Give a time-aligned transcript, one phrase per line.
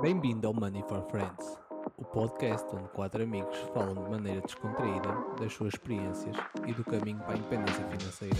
[0.00, 1.58] Bem-vindo ao Money for Friends,
[1.96, 5.08] o podcast onde quatro amigos falam de maneira descontraída
[5.40, 6.36] das suas experiências
[6.68, 8.36] e do caminho para a independência financeira.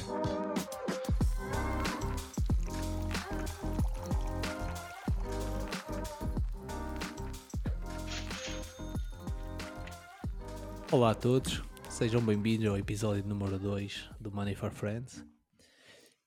[10.93, 15.27] Olá a todos, sejam bem-vindos ao episódio número 2 do Money for Friends.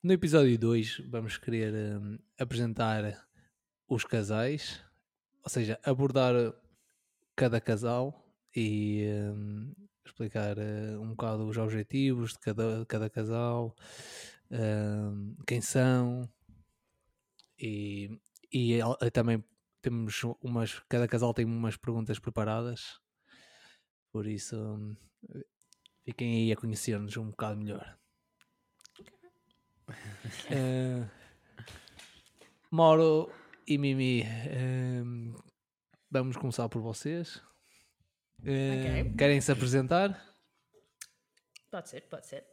[0.04, 3.26] No episódio 2 vamos querer hum, apresentar
[3.88, 4.91] os casais,
[5.44, 6.34] ou seja, abordar
[7.36, 8.26] cada casal
[8.56, 9.74] e hum,
[10.06, 13.76] explicar uh, um bocado os objetivos de cada, cada casal,
[14.52, 16.30] hum, quem são.
[17.58, 18.20] E,
[18.52, 19.44] e al- também
[19.82, 23.00] temos umas, cada casal tem umas perguntas preparadas,
[24.12, 24.96] por isso hum,
[26.06, 27.98] fiquem aí a conhecer-nos um bocado melhor.
[30.50, 31.04] Eh,
[32.72, 33.30] Mauro
[33.68, 35.34] e Mimi, ehm,
[36.10, 37.42] vamos começar por vocês.
[38.44, 39.18] Eh, Ok.
[39.18, 40.20] Querem se apresentar?
[41.70, 42.46] Pode ser, pode ser.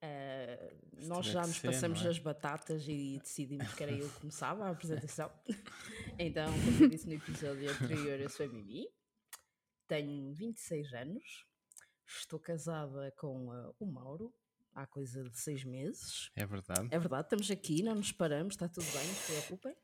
[0.00, 2.08] Se nós já nos ser, passamos é?
[2.08, 5.30] as batatas e decidimos que era eu que começava a apresentação.
[6.18, 8.88] então, como eu disse no episódio anterior, eu sou a Mimi,
[9.86, 11.44] tenho 26 anos,
[12.06, 14.32] estou casada com eh, o Mauro
[14.74, 16.30] há coisa de seis meses.
[16.36, 16.88] É verdade.
[16.90, 19.76] É verdade, estamos aqui, não nos paramos, está tudo bem, não se preocupem.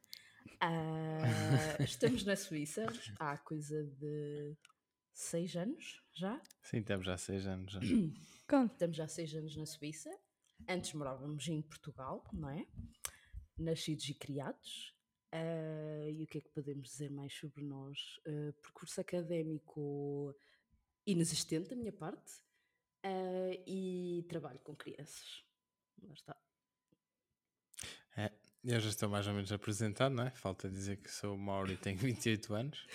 [0.60, 2.86] Ah, estamos na Suíça
[3.18, 4.56] há coisa de
[5.12, 6.40] seis anos já.
[6.62, 7.72] Sim, temos já seis anos.
[7.72, 7.80] Já.
[8.66, 10.10] Estamos já há seis anos na Suíça.
[10.68, 12.66] Antes morávamos em Portugal, não é?
[13.56, 14.94] Nascidos e criados.
[15.32, 17.98] Ah, e o que é que podemos dizer mais sobre nós?
[18.26, 20.34] Ah, percurso académico
[21.06, 22.42] inexistente da minha parte
[23.66, 25.44] e trabalho com crianças.
[26.02, 26.43] Lá está.
[28.64, 30.30] Eu já estou mais ou menos apresentado, não é?
[30.30, 32.86] Falta dizer que sou Mauro e tenho 28 anos.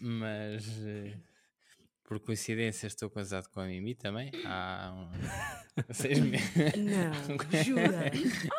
[0.00, 1.16] Mas eh,
[2.04, 5.10] por coincidência estou casado com a Mimi também há um,
[5.92, 6.48] seis meses.
[6.76, 8.10] Não, jura?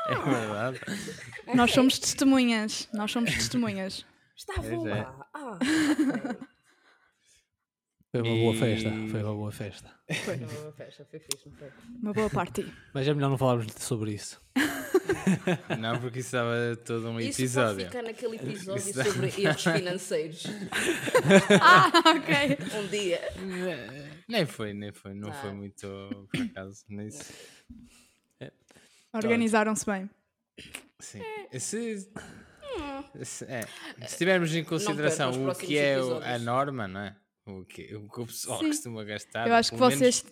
[0.10, 0.80] É verdade.
[1.56, 2.90] Nós somos testemunhas.
[2.94, 4.06] Nós somos testemunhas.
[4.36, 5.02] Estavam Pois é.
[5.04, 5.30] lá.
[5.34, 5.60] Ah.
[8.12, 8.90] Foi uma boa E- festa.
[9.10, 9.90] Foi uma boa festa.
[10.26, 11.72] Foi uma boa festa, foi fixe, não foi?
[12.02, 12.74] Uma boa parte.
[12.94, 14.42] Mas é melhor não falarmos sobre isso.
[15.80, 17.76] Não, porque isso dava todo um Isso episódio.
[17.76, 20.44] pode ficar naquele episódio Isso- sobre erros financeiros.
[21.62, 22.80] Ah, ok.
[22.80, 23.22] Um dia.
[23.42, 25.14] Ne- Nem foi, nem foi.
[25.14, 25.54] Não foi Ah.
[25.54, 27.32] muito por acaso nisso.
[29.14, 30.10] Organizaram-se bem.
[31.00, 31.22] Sim.
[31.60, 32.10] Se,
[33.24, 33.66] se, é,
[34.08, 36.42] se tivermos em consideração o que é o- a episódios.
[36.44, 37.16] norma, não é?
[37.46, 38.68] O que, o que o pessoal Sim.
[38.68, 39.48] costuma gastar.
[39.48, 40.24] Eu acho que pelo menos-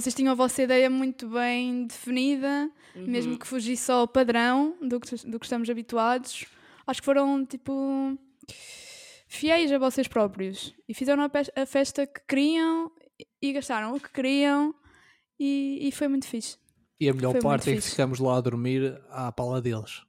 [0.00, 3.06] vocês, tinham a vossa ideia muito bem definida, Uhum.
[3.06, 6.44] mesmo que fugisse ao padrão do que, do que estamos habituados.
[6.86, 8.16] Acho que foram, tipo,
[9.26, 10.72] fiéis a vocês próprios.
[10.88, 12.90] E fizeram a, festa que queriam
[13.42, 14.74] e gastaram o que queriam
[15.38, 16.56] e, e foi muito fixe.
[17.00, 20.02] E a melhor Foi parte é que ficamos lá a dormir à pala deles.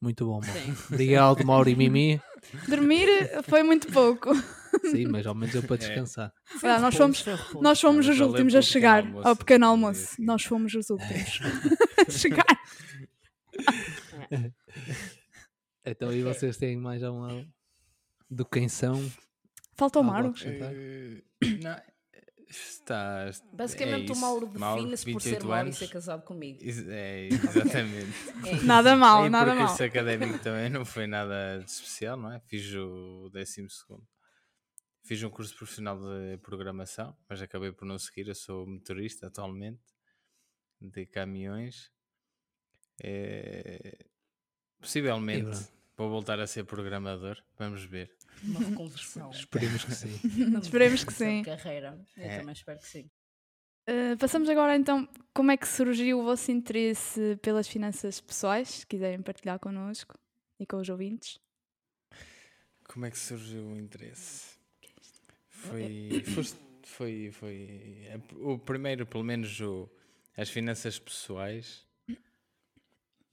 [0.00, 0.78] Muito bom, Mauro.
[0.92, 2.20] Obrigado, Mauro e Mimi.
[2.68, 3.08] Dormir
[3.42, 4.30] foi muito pouco.
[4.90, 6.32] Sim, mas ao menos eu para descansar.
[6.62, 7.24] Ah, nós fomos,
[7.60, 10.14] nós fomos os últimos pelo a chegar ao pequeno almoço.
[10.20, 11.40] Nós fomos os últimos
[12.06, 12.46] a chegar.
[15.84, 17.44] Então, e vocês têm mais alguma
[18.30, 19.10] do quem são?
[19.74, 20.28] Falta o Mauro.
[20.28, 20.72] acrescentar?
[20.74, 21.22] Eh,
[21.62, 21.80] não,
[22.48, 26.58] está, Basicamente, é o Mauro define-se por ser 28 Mauro e ser casado comigo.
[26.88, 28.08] É, exatamente.
[28.46, 28.66] É isso.
[28.66, 29.74] Nada mal, e nada porque mal.
[29.74, 32.40] esse académico também não foi nada de especial, não é?
[32.40, 33.66] Fiz o 12
[35.02, 38.28] Fiz um curso profissional de programação, mas acabei por não seguir.
[38.28, 39.82] Eu sou motorista atualmente
[40.80, 41.90] de caminhões.
[43.02, 43.98] É,
[44.80, 45.66] Possivelmente
[45.96, 47.42] vou voltar a ser programador.
[47.58, 48.14] Vamos ver.
[48.44, 49.30] Uma reconversão.
[49.30, 50.20] Esperemos que sim.
[50.62, 51.42] Esperemos que sim.
[51.42, 51.98] carreira.
[52.16, 52.38] Eu É.
[52.38, 53.10] também espero que sim.
[53.88, 58.68] Uh, passamos agora então, como é que surgiu o vosso interesse pelas finanças pessoais?
[58.68, 60.14] Se quiserem partilhar connosco
[60.60, 61.40] e com os ouvintes.
[62.86, 64.58] Como é que surgiu o interesse?
[65.48, 66.22] Foi,
[66.84, 69.88] foi, foi, a- o primeiro, pelo menos, o,
[70.36, 71.86] as finanças pessoais.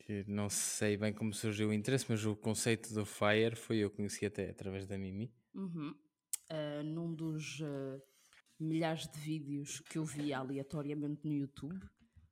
[0.05, 3.89] Que Não sei bem como surgiu o interesse, mas o conceito do FIRE foi eu
[3.89, 5.33] conheci até através da Mimi.
[5.53, 5.95] Uhum.
[6.49, 7.99] Ah, num dos ah,
[8.59, 11.79] milhares de vídeos que eu vi aleatoriamente no YouTube,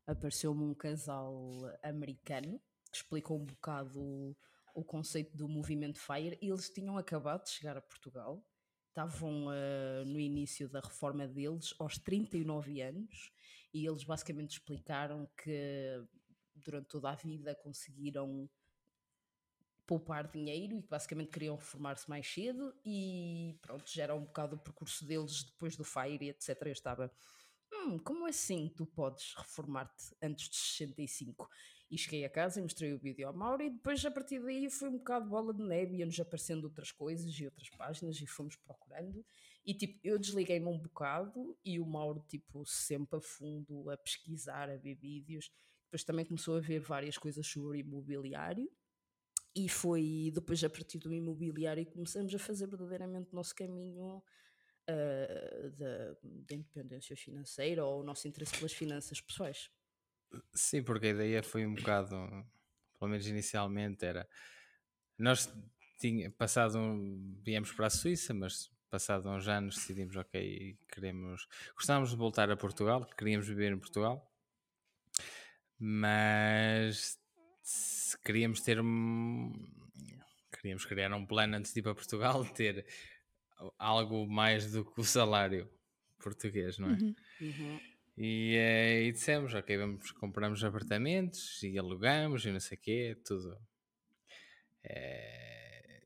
[0.05, 1.35] apareceu-me um casal
[1.81, 2.61] americano
[2.91, 4.35] que explicou um bocado o,
[4.75, 8.45] o conceito do movimento FIRE e eles tinham acabado de chegar a Portugal.
[8.89, 13.31] Estavam ah, no início da reforma deles, aos 39 anos,
[13.73, 16.05] e eles basicamente explicaram que
[16.63, 18.49] durante toda a vida conseguiram
[19.85, 24.59] poupar dinheiro e basicamente queriam reformar-se mais cedo e pronto, já era um bocado o
[24.59, 26.57] percurso deles depois do FIRE etc.
[26.65, 27.11] Eu estava,
[27.71, 31.49] hum, como assim tu podes reformar-te antes dos 65?
[31.91, 34.69] E cheguei a casa e mostrei o vídeo ao Mauro e depois a partir daí
[34.69, 38.55] foi um bocado bola de neve ia-nos aparecendo outras coisas e outras páginas e fomos
[38.55, 39.23] procurando
[39.65, 44.69] e tipo, eu desliguei-me um bocado e o Mauro tipo sempre a fundo a pesquisar,
[44.69, 45.51] a ver vídeos
[45.93, 48.67] depois também começou a ver várias coisas sobre imobiliário
[49.55, 54.17] e foi depois a partir do imobiliário que começamos a fazer verdadeiramente o nosso caminho
[54.17, 59.69] uh, da, da independência financeira ou o nosso interesse pelas finanças pessoais.
[60.55, 62.15] Sim, porque a ideia foi um bocado,
[62.97, 64.27] pelo menos inicialmente, era
[65.15, 65.47] nós
[65.99, 72.09] tinha, passado um, viemos para a Suíça, mas passado uns anos decidimos, ok, queremos, gostávamos
[72.09, 74.32] de voltar a Portugal, queríamos viver em Portugal,
[75.85, 77.19] mas
[78.23, 78.79] queríamos ter
[80.53, 82.85] queríamos criar um plano antes de ir para Portugal, ter
[83.77, 85.69] algo mais do que o salário
[86.19, 86.93] português, não é?
[86.93, 87.15] Uhum.
[87.41, 87.79] Uhum.
[88.17, 93.17] E, eh, e dissemos, ok, vamos, compramos apartamentos e alugamos e não sei o quê,
[93.25, 93.57] tudo.
[94.85, 96.01] É,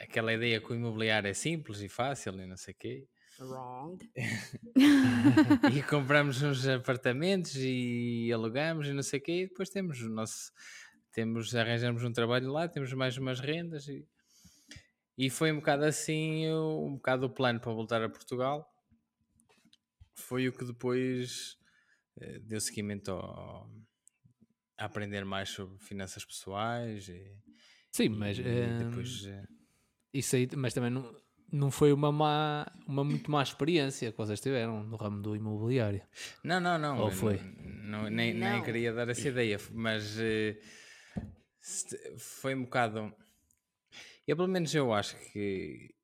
[0.00, 3.08] aquela ideia que o imobiliário é simples e fácil e não sei o quê.
[3.44, 3.98] Wrong.
[5.74, 10.08] e compramos uns apartamentos e alugamos e não sei o quê, e depois temos o
[10.08, 10.52] nosso.
[11.12, 14.06] Temos, arranjamos um trabalho lá, temos mais umas rendas e,
[15.18, 18.66] e foi um bocado assim, um bocado o plano para voltar a Portugal.
[20.14, 21.58] Foi o que depois
[22.20, 23.70] eh, deu seguimento ao,
[24.78, 27.36] a aprender mais sobre finanças pessoais e,
[27.92, 29.46] Sim, mas e, depois, uh,
[30.14, 31.14] isso aí, mas também não,
[31.52, 36.00] não foi uma, má, uma muito má experiência que vocês tiveram no ramo do imobiliário.
[36.42, 36.98] Não, não, não.
[36.98, 37.38] Ou foi?
[37.84, 38.50] Não, nem, não.
[38.50, 40.56] nem queria dar essa ideia, mas uh,
[42.16, 43.14] foi um bocado.
[44.26, 45.94] Eu, pelo menos, eu acho que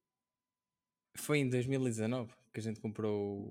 [1.14, 3.50] foi em 2019 que a gente comprou.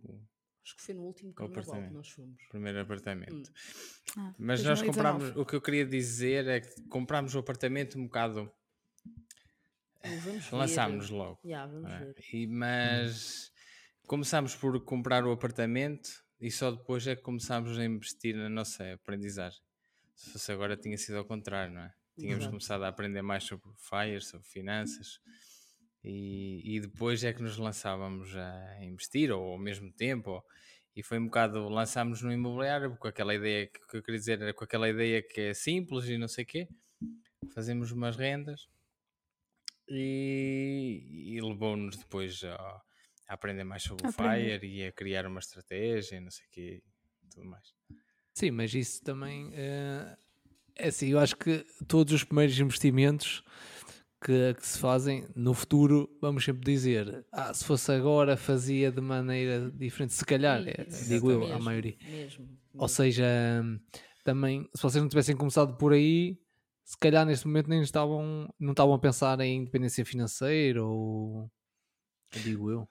[0.63, 2.37] Acho que foi no último carnaval que nós fomos.
[2.49, 3.33] Primeiro apartamento.
[3.33, 3.43] Hum.
[4.17, 4.69] Ah, mas 2019.
[4.69, 5.35] nós comprámos.
[5.35, 8.51] O que eu queria dizer é que comprámos o apartamento um bocado
[10.51, 11.39] Lançámos logo.
[11.43, 12.15] Yeah, ver.
[12.33, 13.51] E, mas
[14.05, 16.09] começámos por comprar o apartamento
[16.39, 19.61] e só depois é que começámos a investir na nossa aprendizagem.
[20.15, 21.93] Se fosse agora, tinha sido ao contrário, não é?
[22.17, 22.51] Tínhamos Exato.
[22.51, 25.19] começado a aprender mais sobre FIRE, sobre finanças
[26.03, 30.31] e, e, depois é que nos lançávamos a investir, ou ao mesmo tempo.
[30.31, 30.43] Ou,
[30.95, 34.41] e foi um bocado, lançámos no imobiliário com aquela ideia que, que eu queria dizer,
[34.41, 36.67] era com aquela ideia que é simples e não sei o quê.
[37.53, 38.67] Fazemos umas rendas
[39.89, 42.81] e, e levou-nos depois a, a,
[43.29, 44.57] aprender mais sobre aprender.
[44.57, 46.83] o Fire e a criar uma estratégia e não sei o quê,
[47.33, 47.73] tudo mais.
[48.33, 50.17] Sim, mas isso também é,
[50.75, 53.43] é assim, eu acho que todos os primeiros investimentos
[54.23, 59.01] que, que, se fazem no futuro, vamos sempre dizer, ah, se fosse agora fazia de
[59.01, 61.95] maneira diferente, se calhar, é, digo eu, mesmo, a maioria.
[62.01, 62.59] Mesmo, mesmo.
[62.73, 63.25] Ou seja,
[64.23, 66.37] também, se vocês não tivessem começado por aí,
[66.87, 71.51] se calhar neste momento nem estavam, não estavam a pensar em independência financeira ou
[72.31, 72.87] digo eu.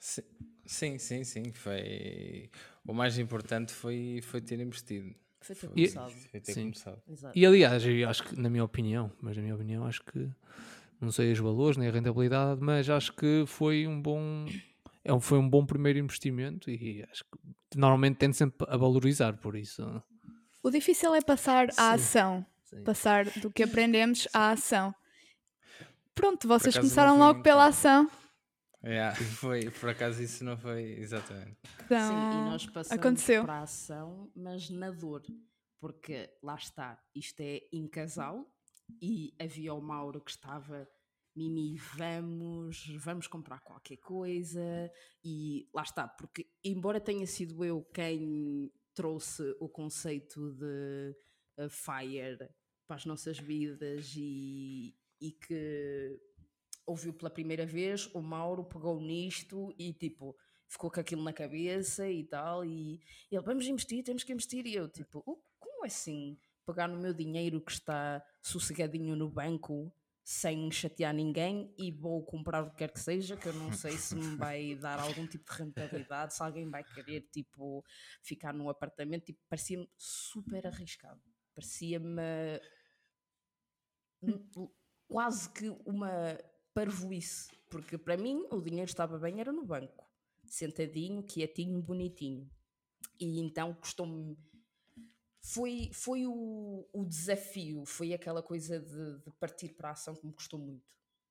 [0.66, 2.50] Sim, sim, sim, foi
[2.86, 5.14] o mais importante foi, foi ter investido.
[5.40, 6.10] Foi ter começado.
[6.30, 7.02] Foi ter começado.
[7.34, 10.28] E aliás, eu acho que, na minha opinião, mas na minha opinião, acho que
[11.00, 14.44] não sei os valores nem a rentabilidade, mas acho que foi um bom
[15.02, 19.38] é um, foi um bom primeiro investimento e acho que normalmente tende sempre a valorizar
[19.38, 19.82] por isso.
[20.62, 22.44] O difícil é passar à ação
[22.76, 22.84] Sim.
[22.84, 24.94] Passar do que aprendemos à ação.
[26.14, 28.10] Pronto, vocês começaram logo pela ação.
[28.84, 31.58] Yeah, foi, por acaso isso não foi exatamente.
[31.84, 33.44] Então, Sim, e nós passamos aconteceu.
[33.44, 35.22] para a ação, mas na dor,
[35.80, 38.46] porque lá está, isto é em casal
[39.02, 40.88] e havia o Mauro que estava
[41.34, 44.90] Mimi, vamos, vamos comprar qualquer coisa
[45.22, 51.14] e lá está, porque embora tenha sido eu quem trouxe o conceito de
[51.68, 52.48] Fire
[52.86, 56.20] para as nossas vidas e, e que
[56.86, 60.36] ouviu pela primeira vez, o Mauro pegou nisto e tipo
[60.68, 63.00] ficou com aquilo na cabeça e tal e
[63.30, 64.66] ele, vamos investir, temos que investir.
[64.66, 65.22] E eu tipo,
[65.58, 66.38] como assim?
[66.64, 69.92] Pegar no meu dinheiro que está sossegadinho no banco
[70.24, 73.92] sem chatear ninguém e vou comprar o que quer que seja, que eu não sei
[73.92, 77.84] se me vai dar algum tipo de rentabilidade, se alguém vai querer tipo
[78.22, 81.20] ficar num apartamento, tipo, parecia-me super arriscado.
[81.54, 82.20] Parecia-me
[85.08, 86.38] quase que uma
[86.74, 90.04] parvoíce, porque para mim o dinheiro estava bem, era no banco,
[90.46, 92.50] sentadinho, quietinho, bonitinho.
[93.18, 94.36] E então custou-me
[95.40, 100.26] foi, foi o, o desafio, foi aquela coisa de, de partir para a ação que
[100.26, 100.84] me custou muito.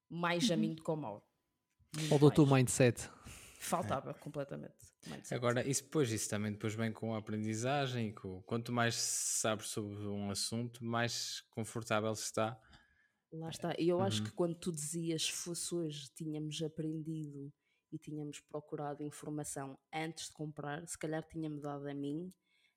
[0.09, 1.21] Mais a mim do que ao Mauro.
[1.93, 3.09] Muito Faltou o teu mindset.
[3.59, 4.73] Faltava completamente.
[5.05, 5.33] mindset.
[5.33, 8.13] Agora, isso depois, isso também depois vem com a aprendizagem.
[8.13, 12.57] com- quanto mais sabes sobre um assunto, mais confortável se está.
[13.37, 13.73] Lá está.
[13.77, 14.25] E eu acho Uhum.
[14.25, 17.51] que quando tu dizias se fosse hoje tínhamos aprendido
[17.91, 22.31] e tínhamos procurado informação antes de comprar, se calhar tinha-me dado a mim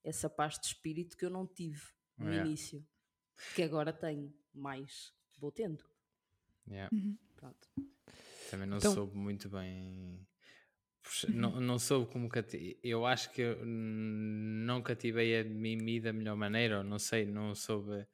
[0.05, 1.83] essa paz de espírito que eu não tive
[2.17, 2.47] no Yeah.
[2.47, 2.87] início.
[3.55, 5.85] Que agora tenho, mais vou tendo.
[6.67, 6.91] Yeah.
[7.37, 7.69] Pronto.
[8.51, 10.27] Também não Então- soube muito bem.
[11.29, 12.79] Não, não soube como cati...
[12.83, 17.55] Eu acho que eu não cativei a Mimi da melhor maneira, ou não sei, não
[17.55, 18.07] soube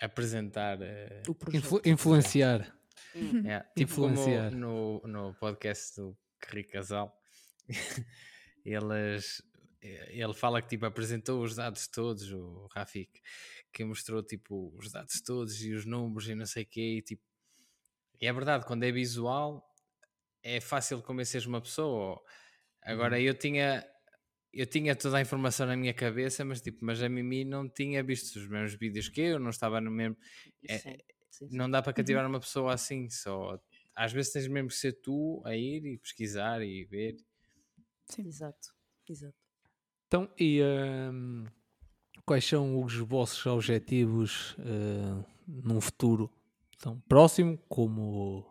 [0.00, 0.78] apresentar.
[1.28, 1.64] O projeto.
[1.64, 2.76] Influ- influenciar.
[3.14, 4.50] yeah, Tipo como Influenciar.
[4.52, 7.18] no, no podcast do Carri Casal,
[8.64, 9.42] eles,
[9.82, 13.20] eh, ele fala que tipo, apresentou os dados todos, o Rafik,
[13.72, 16.96] que mostrou tipo, os dados todos e os números e não sei o quê.
[16.98, 17.22] E, tipo,
[18.20, 19.64] e é verdade, quando é visual
[20.42, 22.22] é fácil convencer uma pessoa.
[22.82, 23.84] Agora eu tinha
[24.58, 28.02] eu tinha toda a informação na minha cabeça, mas tipo, mas a Mimi não tinha
[28.02, 30.16] visto os mesmos vídeos que eu, não estava no mesmo.
[30.68, 30.96] é- Sim,
[31.30, 31.56] sim, sim.
[31.56, 33.58] Não dá para cativar uma pessoa assim, só
[33.94, 37.16] às vezes tens mesmo que ser tu a ir e pesquisar e ver.
[38.18, 38.74] Exato,
[39.08, 39.34] exato.
[40.06, 41.44] Então, e hum,
[42.24, 46.30] quais são os vossos objetivos uh, num futuro
[46.78, 48.46] tão próximo como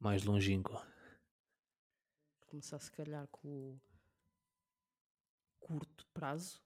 [0.00, 0.80] mais longínquo?
[2.46, 3.80] Começar se calhar com o
[5.66, 6.60] curto prazo,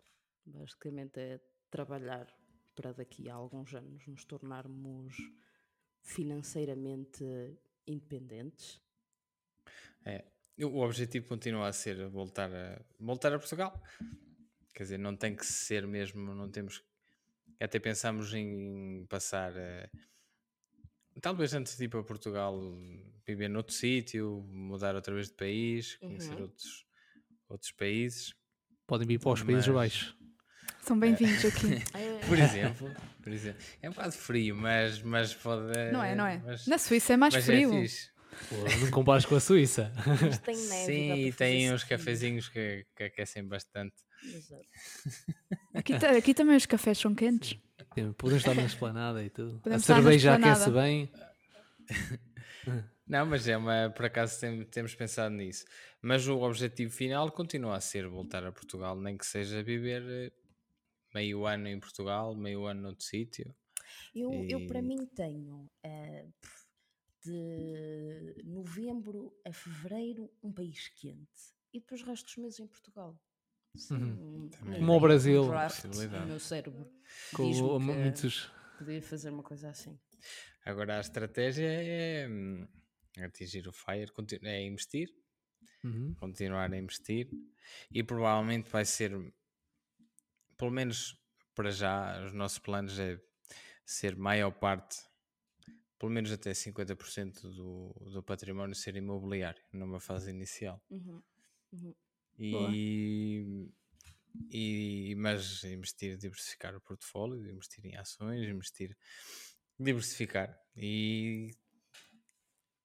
[0.44, 1.40] basicamente é
[1.70, 2.26] trabalhar
[2.74, 5.16] para daqui a alguns anos nos tornarmos
[6.02, 7.24] financeiramente
[7.86, 8.80] independentes.
[10.04, 10.24] É,
[10.64, 13.82] o objetivo continua a ser voltar a, voltar a Portugal.
[14.74, 16.84] Quer dizer, não tem que ser mesmo, não temos.
[17.60, 19.52] Até pensamos em passar.
[21.20, 22.56] talvez antes de ir para Portugal,
[23.26, 26.42] viver noutro sítio, mudar outra vez de país, conhecer Uhum.
[26.42, 26.86] outros,
[27.48, 28.37] outros países.
[28.88, 30.16] Podem vir para os Países Mas- Baixos.
[30.80, 31.74] São bem-vindos aqui.
[31.94, 32.90] É, Por exemplo,
[33.22, 33.60] por exemplo.
[33.82, 35.66] É um bocado frio, mas, mas pode.
[35.92, 36.40] Não é, não é?
[36.42, 37.74] Mas, Na Suíça é mais mas frio.
[37.74, 37.86] É.
[38.48, 39.92] Pô, não compares com a Suíça.
[40.22, 40.86] mas tem neve.
[40.86, 43.94] Sim, e tem uns cafezinhos que, que aquecem bastante.
[44.24, 44.64] Exato.
[45.74, 47.56] Aqui, aqui também os cafés são quentes.
[48.16, 49.60] Podemos estar na esplanada e tudo.
[49.60, 51.12] Podemos a cerveja aquece bem.
[53.08, 55.64] Não, mas é uma, por acaso tem- temos pensado nisso.
[56.02, 60.32] Mas o objetivo final continua a ser voltar a Portugal, nem que seja viver eh,
[61.14, 63.54] meio ano em Portugal, meio ano noutro sítio.
[64.14, 66.26] Eu, eu para E- mim tenho eh,
[67.24, 73.18] de novembro a fevereiro um país quente e depois o resto dos meses em Portugal.
[73.76, 75.46] Sim, um- Como o ideia, um Brasil.
[75.48, 76.22] draft Possibilidade.
[76.22, 76.90] no meu cérebro.
[77.34, 78.50] Com que muitos.
[78.76, 79.98] podia fazer uma coisa assim.
[80.64, 82.66] Agora a estratégia é hum,
[83.24, 84.12] atingir o FIRE,
[84.44, 85.08] é investir,
[85.84, 86.16] Uhum.
[86.20, 87.26] continuar a investir
[87.90, 89.12] e provavelmente vai ser,
[90.56, 91.16] pelo menos
[91.54, 93.18] para já, os nossos planos é
[93.86, 94.98] ser maior parte,
[95.98, 100.82] pelo menos até 50% do, do património ser imobiliário numa fase inicial.
[100.90, 101.22] Uhum,
[101.72, 101.94] uhum.
[102.50, 102.78] Boa.
[102.90, 103.68] E,
[104.50, 108.96] e mas investir, diversificar o portfólio, investir em ações, investir,
[109.78, 111.50] diversificar e,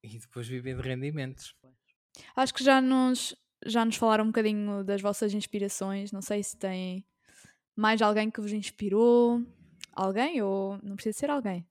[0.04, 1.56] e depois viver de rendimentos.
[2.36, 6.12] Acho que já nos, já nos falaram um bocadinho das vossas inspirações.
[6.12, 7.06] Não sei se tem
[7.76, 9.42] mais alguém que vos inspirou.
[9.94, 11.66] Alguém ou não precisa ser alguém.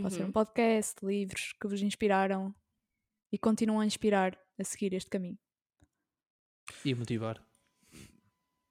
[0.00, 0.32] Pode ser um Uhum.
[0.32, 2.54] podcast, livros que vos inspiraram
[3.30, 5.38] e continuam a inspirar a seguir este caminho.
[6.84, 7.44] E motivar.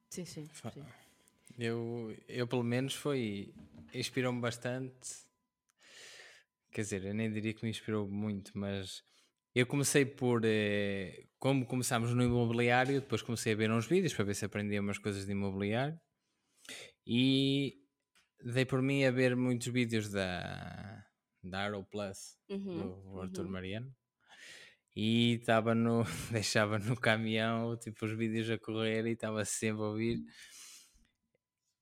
[0.09, 0.85] Sim, sim, sim.
[1.59, 3.53] Eu, eu pelo menos foi.
[3.93, 5.09] Inspirou-me bastante.
[6.71, 9.03] Quer dizer, eu nem diria que me inspirou muito, mas
[9.55, 10.41] eu comecei por.
[10.45, 14.81] eh, como começámos no imobiliário, depois comecei a ver uns vídeos para ver se aprendia
[14.81, 15.99] umas coisas de imobiliário
[17.05, 17.79] e
[18.53, 21.05] dei por mim a ver muitos vídeos da,
[21.43, 23.55] da Arrow Plus Uhum, do Arthur uhum.
[23.55, 23.95] Mariano
[24.95, 29.87] e estava no deixava no caminhão tipo os vídeos a correr e estava sempre a
[29.87, 30.23] ouvir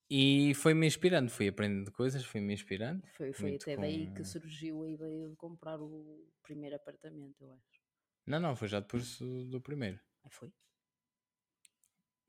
[0.09, 3.03] e foi-me inspirando, fui aprendendo coisas, fui-me inspirando.
[3.15, 7.51] Foi, foi até daí com- que surgiu a ideia de comprar o primeiro apartamento, eu
[7.53, 7.79] acho.
[8.25, 9.99] Não, não, foi já depois do, primeiro.
[10.23, 10.51] Ah, foi?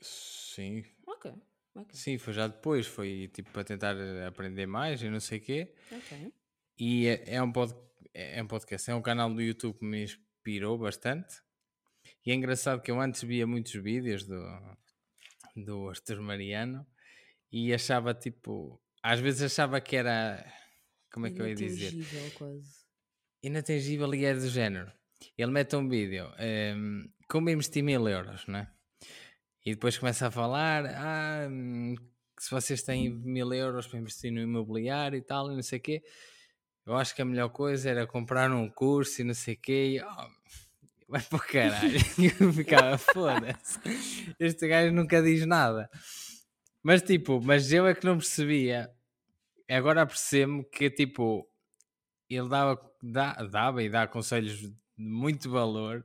[0.00, 1.30] Sim, Ok,
[1.74, 5.38] ok, sim, foi já depois, foi tipo para tentar eh, aprender mais e não sei
[5.38, 5.74] o quê.
[5.92, 6.32] ok.
[6.78, 7.74] E é, é um pod,
[8.14, 11.42] é um podcast, é um canal do YouTube que me inspirou bastante.
[12.24, 14.42] E é engraçado que eu antes via muitos vídeos do,
[15.54, 16.86] do Arthur Mariano
[17.52, 20.44] e achava tipo, às vezes achava que era,
[21.12, 21.92] como é que eu ia dizer?
[22.34, 22.84] Quase.
[23.42, 24.92] inatingível e é do género.
[25.36, 26.30] Ele mete um vídeo,
[26.76, 28.70] um, como investir mil euros, não é?
[29.64, 31.94] E depois começa a falar, ah, hum,
[32.38, 35.82] se vocês têm mil euros para investir no imobiliário e tal, e não sei o
[35.82, 36.02] quê,
[36.86, 39.96] eu acho que a melhor coisa era comprar um curso e não sei o quê,
[39.96, 40.30] e, oh,
[41.06, 41.98] vai para o caralho.
[42.18, 43.78] E eu ficava, foda-se,
[44.38, 45.90] este gajo nunca diz nada.
[46.82, 48.90] Mas tipo, mas eu é que não percebia.
[49.68, 51.48] Agora percebo que tipo,
[52.28, 56.04] ele dava, dá, dava e dá conselhos de muito valor,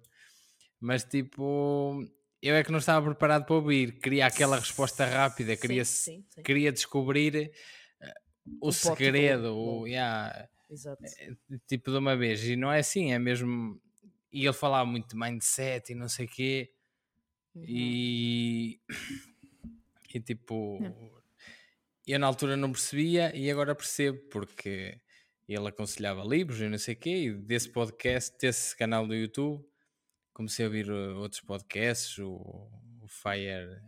[0.79, 2.05] mas tipo,
[2.41, 3.99] eu é que não estava preparado para ouvir.
[3.99, 6.43] Queria aquela resposta rápida, queria, Sim, sim, sim.
[6.43, 7.51] queria descobrir
[8.01, 8.13] eh,
[8.61, 11.01] o, O segredo, o, yeah, Exato.
[11.67, 12.43] tipo de uma vez.
[12.43, 13.81] E não é assim, é mesmo.
[14.31, 16.71] E ele falava muito de mindset e não sei o quê.
[17.55, 17.63] Uhum.
[17.67, 18.79] E,
[20.15, 20.79] e tipo,
[22.07, 24.99] eu na altura não percebia e agora percebo, porque
[25.47, 29.63] ele aconselhava livros e não sei o quê, e desse podcast, desse canal do YouTube,
[30.33, 32.35] comecei a ouvir uh, outros podcasts, o,
[33.01, 33.79] o Fire,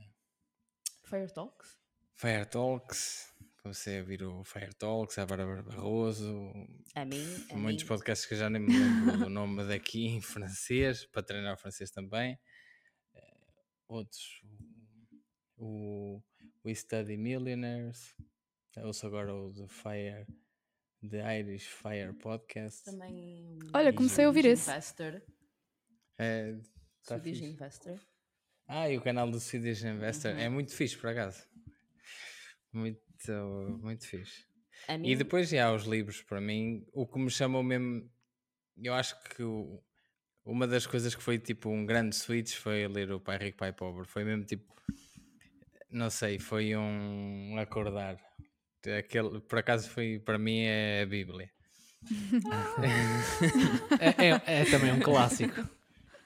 [1.04, 1.78] Fire Talks?
[2.14, 6.52] Fire Talks, comecei a ouvir o Fire Talks, a Bárbara Barroso,
[6.96, 7.88] A mim, a muitos mim.
[7.88, 11.58] podcasts que eu já nem me lembro do nome daqui em francês, para treinar o
[11.58, 12.38] francês também.
[13.16, 13.38] Eh,
[13.88, 14.42] Outros,
[15.58, 16.24] o, o
[16.68, 18.16] We Study Millionaires,
[18.78, 20.28] ouço agora o The Fire,
[21.10, 22.86] The Irish Fire Podcast.
[22.86, 23.60] Também.
[23.74, 24.72] Olha, comecei a ouvir Swedish esse.
[24.72, 25.22] Investor.
[26.18, 26.54] É,
[27.06, 27.52] tá Swedish fixe.
[27.54, 28.00] Investor.
[28.68, 30.40] Ah, e o canal do Swedish Investor Uhum.
[30.40, 31.44] é muito fixe, por acaso.
[32.74, 33.32] Muito,
[33.82, 34.46] muito fixe.
[35.00, 38.10] Mim, E depois já os livros, para mim, o que me chamou mesmo,
[38.78, 39.82] eu acho que o-
[40.46, 43.74] uma das coisas que foi tipo um grande switch foi ler o Pai Rico, Pai
[43.74, 44.06] Pobre.
[44.06, 44.72] Foi mesmo tipo,
[45.89, 48.17] não sei, foi um acordar.
[48.98, 51.50] Aquele, por acaso foi, para mim é a Bíblia.
[54.00, 55.67] É, é- é também um clássico.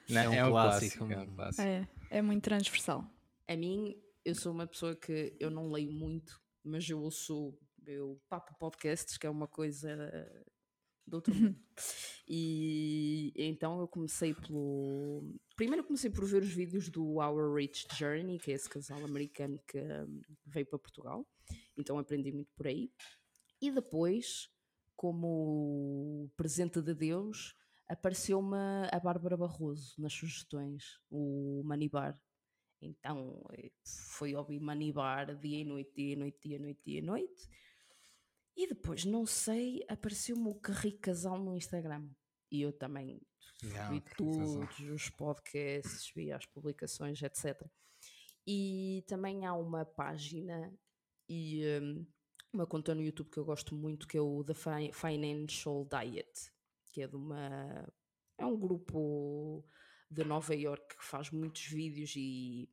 [0.08, 1.06] Não, É um é um clássico.
[1.06, 1.12] clássico.
[1.12, 1.62] É um clássico.
[1.62, 3.04] É, é muito transversal.
[3.48, 8.20] a mim, eu sou uma pessoa que eu não leio muito, mas eu ouço, eu
[8.28, 9.88] papo podcasts, que é uma coisa
[11.06, 11.58] do outro mundo.
[12.28, 15.22] E então eu comecei pelo.
[15.56, 19.60] Primeiro comecei por ver os vídeos do Our Rich Journey, que é esse casal americano
[19.66, 21.26] que hum, veio para Portugal.
[21.76, 22.90] Então aprendi muito por aí.
[23.60, 24.48] E depois,
[24.96, 27.54] como presente de Deus,
[27.88, 28.56] apareceu-me
[28.90, 32.18] a Bárbara Barroso nas sugestões, o Manibar.
[32.80, 33.70] Então eh,
[34.16, 37.48] foi ouvir Manibar dia e noite, dia e noite, dia e noite, dia e noite.
[38.56, 42.08] E depois, não sei, apareceu-me o Carrico Casal no Instagram.
[42.50, 43.20] E eu também
[43.62, 44.02] vi Casal.
[44.16, 47.60] todos os podcasts, vi as publicações, etc.
[48.46, 50.72] E também há uma página
[51.28, 52.06] e hum,
[52.52, 56.52] uma conta no YouTube que eu gosto muito, que é o The Fi- Financial Diet,
[56.92, 57.90] que é de uma.
[58.36, 59.64] É um grupo
[60.10, 62.68] de Nova York que faz muitos vídeos e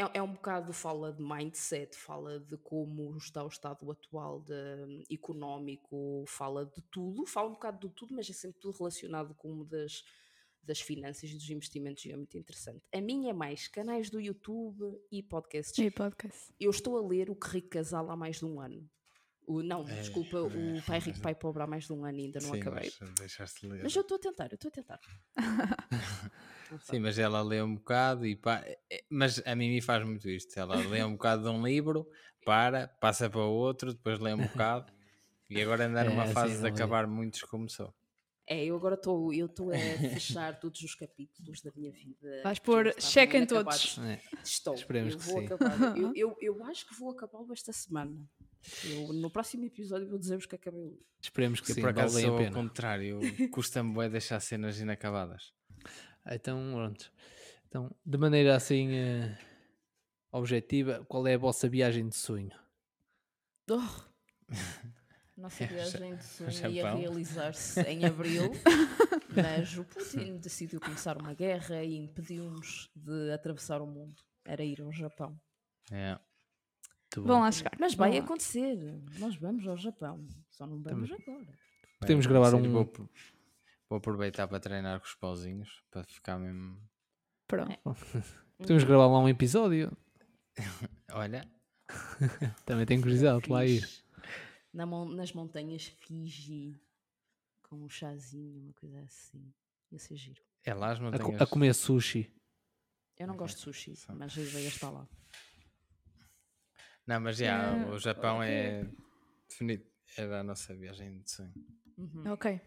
[0.00, 5.04] é, é um bocado fala de mindset, fala de como está o estado atual de,
[5.10, 9.50] económico, fala de tudo, fala um bocado de tudo, mas é sempre tudo relacionado com
[9.52, 10.04] uma das,
[10.62, 12.82] das finanças e dos investimentos e é muito interessante.
[12.94, 15.78] A minha é mais canais do YouTube e podcasts.
[15.78, 16.52] E podcast.
[16.60, 18.88] Eu estou a ler o Que Rico Casal há mais de um ano.
[19.46, 22.04] O, não, É, desculpa, é, o Pai Rico, mas- Pai Pobre há mais de um
[22.04, 22.92] ano e ainda não Sim, acabei.
[23.00, 23.82] mas deixaste de ler.
[23.82, 25.00] Mas eu estou a tentar, eu estou a tentar.
[26.80, 30.58] Sim, mas ela lê um bocado e pá, é- mas a Mimi faz muito isto.
[30.58, 32.06] Ela lê um bocado de um livro,
[32.44, 34.92] para, passa para outro, depois lê um bocado
[35.50, 36.70] e agora anda numa É, fase sim, de é?
[36.70, 37.94] acabar muitos começou.
[38.50, 42.40] É, eu agora estou eu estou a fechar todos os capítulos da minha vida.
[42.42, 43.98] Vais pôr check em todos.
[43.98, 44.18] É.
[44.42, 44.72] Estou.
[44.74, 45.46] Esperemos eu que vou sim.
[45.46, 45.98] acabar.
[45.98, 48.18] Eu, eu, eu acho que vou acabá-lo esta semana.
[48.84, 51.04] Eu, no próximo episódio vou dizer-vos que acabei o livro.
[51.22, 53.20] Esperemos que Eu sim, por acaso sou ao contrário,
[53.52, 55.52] custa-me bué deixar cenas inacabadas.
[56.30, 57.12] Então, pronto.
[57.68, 59.38] Então, de maneira assim eh,
[60.32, 62.52] objetiva, qual é a vossa viagem de sonho?
[65.36, 66.72] Nossa viagem de sonho Japão.
[66.72, 68.50] ia realizar-se em abril,
[69.36, 74.16] mas o Putin decidiu começar uma guerra e impediu-nos de atravessar o mundo.
[74.44, 75.38] Era ir ao Japão.
[75.92, 76.12] É.
[76.12, 77.42] Muito Vão bom.
[77.42, 77.72] lá chegar.
[77.78, 78.76] Mas vai acontecer.
[79.18, 80.26] Nós vamos ao Japão.
[80.50, 81.46] Só não vamos agora.
[82.00, 82.84] Podemos gravar um-
[83.88, 86.78] Vou, pro- vou aproveitar para treinar com os pauzinhos, para ficar mesmo.
[87.46, 87.78] Pronto.
[88.58, 89.96] Podemos gravar lá um episódio.
[91.12, 91.48] Olha,
[92.66, 93.88] Também tenho curiosidade de lá ir.
[94.74, 96.78] Na mon- nas montanhas Fiji,
[97.62, 99.52] com um chazinho, uma coisa assim.
[99.90, 100.42] Ia ser giro.
[100.64, 101.40] é lá as A, co- montanhas.
[101.42, 102.30] a comer sushi.
[103.16, 105.08] Eu não gosto de sushi, mas a ideia está lá.
[107.06, 108.86] Não, mas já, Eh, o Japão é
[109.48, 109.84] definido.
[110.16, 111.54] Era a nossa viagem de sonho.
[111.96, 112.32] Uhum.
[112.32, 112.60] Ok.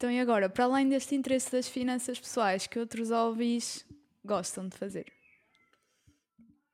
[0.00, 3.86] Então, e agora, para além deste interesse das finanças pessoais, que outros hobbies
[4.24, 5.04] gostam de fazer?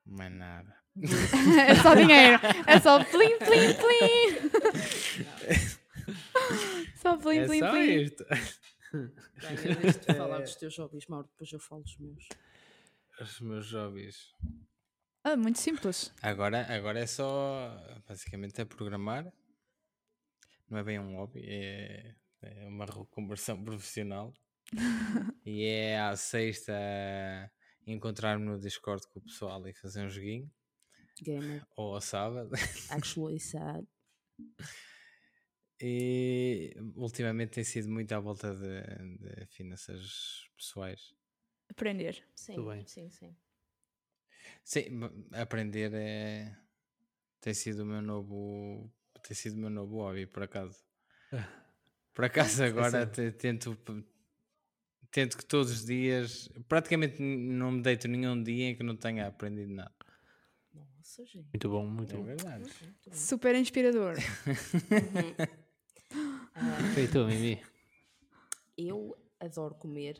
[0.05, 0.73] Mais nada.
[1.67, 2.39] é só dinheiro.
[2.65, 4.49] É só plim, plim, plim.
[6.95, 8.01] só plim, é plim, só plim.
[8.01, 8.25] isto.
[8.93, 12.29] Bem, deixo-te falar dos teus hobbies, Mauro, depois eu falo dos meus.
[13.19, 14.33] Os meus hobbies.
[15.25, 16.13] Ah, muito simples.
[16.21, 17.77] Agora, agora é só.
[18.07, 19.29] Basicamente é programar.
[20.69, 24.33] Não é bem um hobby, é, é uma reconversão profissional.
[25.45, 26.73] e é à sexta
[27.85, 30.51] encontrar-me no Discord com o pessoal e fazer um joguinho.
[31.21, 32.51] Gamer, Ou ao sábado.
[32.89, 33.87] actually sad.
[35.79, 38.81] E ultimamente tem sido muito à volta de,
[39.17, 41.15] de finanças pessoais.
[41.69, 42.23] Aprender.
[42.35, 43.35] Sim, sim, sim.
[44.63, 44.99] Sim,
[45.33, 46.57] aprender é.
[47.39, 48.91] Tem sido o meu novo.
[49.23, 50.83] Tem sido o meu novo hobby, por acaso.
[52.17, 53.77] Por acaso agora te- tento.
[55.11, 56.49] Tento que todos os dias.
[56.67, 59.93] Praticamente não me deito nenhum dia em que não tenha aprendido nada.
[60.73, 61.45] Nossa, gente.
[61.53, 62.23] Muito bom, muito É bom.
[62.23, 62.67] verdade.
[62.81, 63.15] Muito.
[63.15, 64.15] Super inspirador.
[66.97, 67.61] E tu, Mimi?
[68.75, 70.19] Eu adoro comer.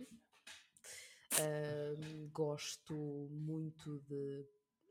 [1.40, 2.94] Ahm, gosto
[3.32, 4.46] muito de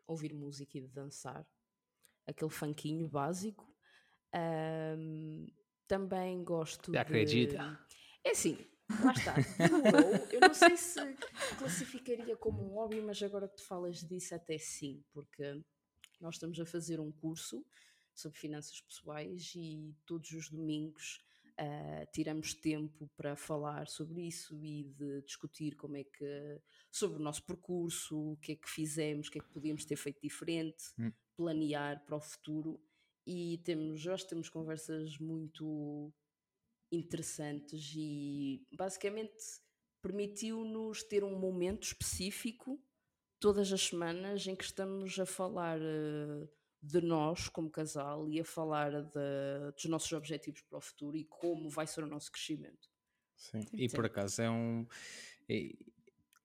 [0.09, 1.47] ouvir música e de dançar.
[2.27, 3.73] Aquele funkinho básico.
[5.87, 7.07] Também gosto Já de...
[7.09, 7.87] acredita?
[8.25, 8.59] É assim,
[9.05, 9.35] lá está.
[10.33, 11.01] Eu não sei se
[11.59, 15.62] classificaria como um hobby, mas agora que tu falas disso até sim, porque
[16.20, 17.64] nós estamos a fazer um curso
[18.14, 21.20] sobre finanças pessoais e todos os domingos
[21.59, 27.22] ah, tiramos tempo para falar sobre isso e de discutir como é que sobre o
[27.22, 30.85] nosso percurso, o que é que fizemos, o que é que podíamos ter feito diferente,
[30.99, 31.12] Hum.
[31.37, 32.81] planear para o futuro
[33.27, 36.12] e temos, que temos conversas muito
[36.93, 39.35] interessantes e basicamente
[40.01, 42.81] permitiu-nos ter um momento específico
[43.41, 46.49] todas as semanas em que estamos a falar eh,
[46.81, 51.25] de nós como casal e a falar de- dos nossos objetivos para o futuro e
[51.25, 52.89] como vai ser o nosso crescimento.
[53.35, 53.61] Sim.
[53.75, 54.11] E por Sim.
[54.11, 54.87] acaso é um.
[55.49, 55.71] é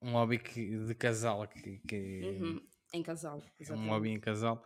[0.01, 3.89] um hobby que- de casal que, que Uhum, Em casal, é um exatamente.
[3.89, 4.65] hobby em casal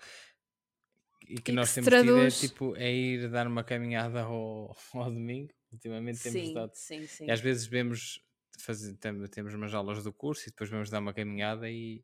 [1.28, 4.22] e que E nós que temos tido é, traduz- tipo é ir dar uma caminhada
[4.24, 7.26] ao, ao domingo ultimamente temos Sim, dado sim, sim.
[7.28, 8.22] e às vezes vemos
[8.60, 12.04] fazer, tem- temos umas aulas do curso e depois vamos dar uma caminhada e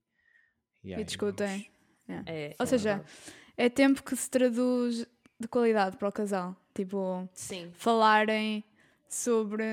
[0.84, 1.69] e, aí discutem.
[2.07, 3.12] vamos- É, Ou é seja, verdade.
[3.55, 5.05] É tempo que se traduz
[5.39, 6.55] de qualidade para o casal.
[6.73, 8.63] Tipo, sim, falarem
[9.07, 9.63] sobre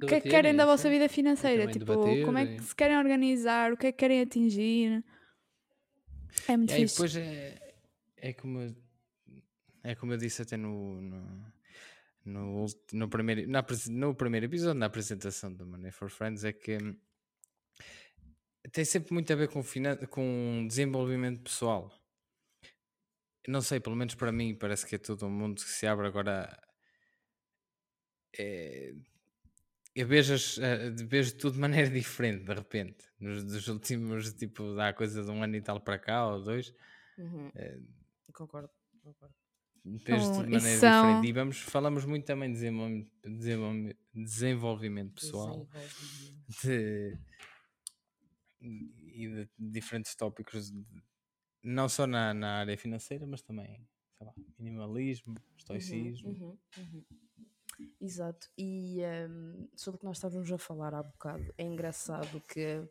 [0.00, 1.66] o que é que querem da vossa vida financeira.
[1.66, 5.04] Tipo, como é que se querem organizar, o que é que querem atingir.
[6.46, 7.65] É muito E aí depois é,
[8.16, 8.76] é como eu-
[9.82, 11.52] é como eu disse até no no,
[12.24, 16.76] no, no primeiro na, no primeiro episódio na apresentação do Money for Friends é que
[16.78, 16.96] hum,
[18.72, 19.62] tem sempre muito a ver com,
[20.10, 21.92] com desenvolvimento pessoal.
[23.48, 26.06] Não sei, pelo menos para mim parece que é todo um mundo que se abre
[26.06, 26.60] agora.
[28.38, 28.92] É,
[29.94, 33.04] eu vejo, as- eh, vejo tudo de maneira diferente de repente.
[33.18, 36.74] Nos dos últimos, tipo, dá coisa de um ano e tal para cá ou dois.
[37.18, 37.78] uhum, É.
[38.36, 38.70] concordo,
[39.02, 39.34] concordo.
[39.84, 41.26] Então, de maneira são- diferente.
[41.28, 46.56] E vamos, falamos muito também de desenvolvimento, desenvolvimento, desenvolvimento pessoal Desenvolvimento.
[46.64, 47.18] de-
[48.60, 50.84] e de diferentes tópicos, de-
[51.62, 53.86] não só na, na área financeira, mas também
[54.18, 56.30] sei lá, minimalismo, estoicismo.
[56.30, 57.04] Uhum, uhum.
[58.00, 58.48] Exato.
[58.56, 62.88] E hum, sobre o que nós estávamos a falar há bocado, é engraçado que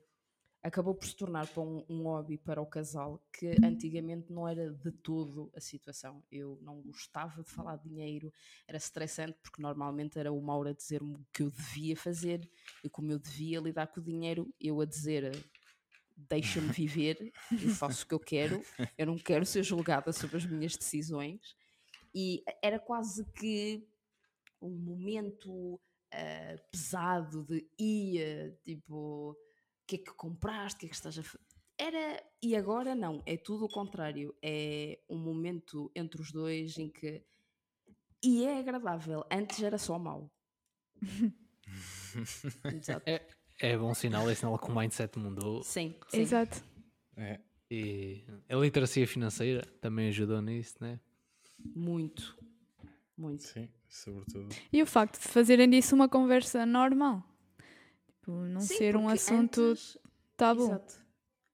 [0.66, 4.72] acabou por se tornar para um, um hobby para o casal que antigamente não era
[4.72, 6.24] de todo a situação.
[6.32, 8.34] Eu não gostava de falar de dinheiro,
[8.68, 12.50] era estressante porque normalmente era o Mauro a dizer-me o que eu devia fazer
[12.84, 15.32] e como eu devia lidar com o dinheiro, eu a dizer
[16.18, 18.64] deixa-me viver, eu faço o que eu quero,
[18.98, 21.56] eu não quero ser julgada sobre as minhas decisões.
[22.14, 23.88] E era quase que
[24.60, 25.80] um momento
[26.12, 29.38] ah, pesado de ia, tipo,
[29.88, 31.44] que é que compraste, o que é que estás a fazer?
[31.78, 34.34] Era, e agora não, é tudo o contrário.
[34.42, 37.24] É um momento entre os dois em que.
[38.24, 39.26] E é agradável.
[39.30, 40.32] Antes era só mau.
[42.74, 43.04] Exato.
[43.06, 43.28] É,
[43.60, 46.22] é bom sinal, é sinal que o mindset mudou Sim, sim.
[46.22, 46.64] Exato.
[47.18, 47.40] É.
[47.70, 51.00] e a literacia financeira também ajudou nisso, né?
[51.76, 52.38] Muito.
[53.18, 53.44] Muito.
[53.44, 54.54] Sim, sobretudo.
[54.72, 57.24] E o facto de fazerem disso uma conversa normal.
[58.26, 59.98] Tipo, não Sim, ser um assunto antes-
[60.36, 60.64] tabu.
[60.66, 61.06] Exato.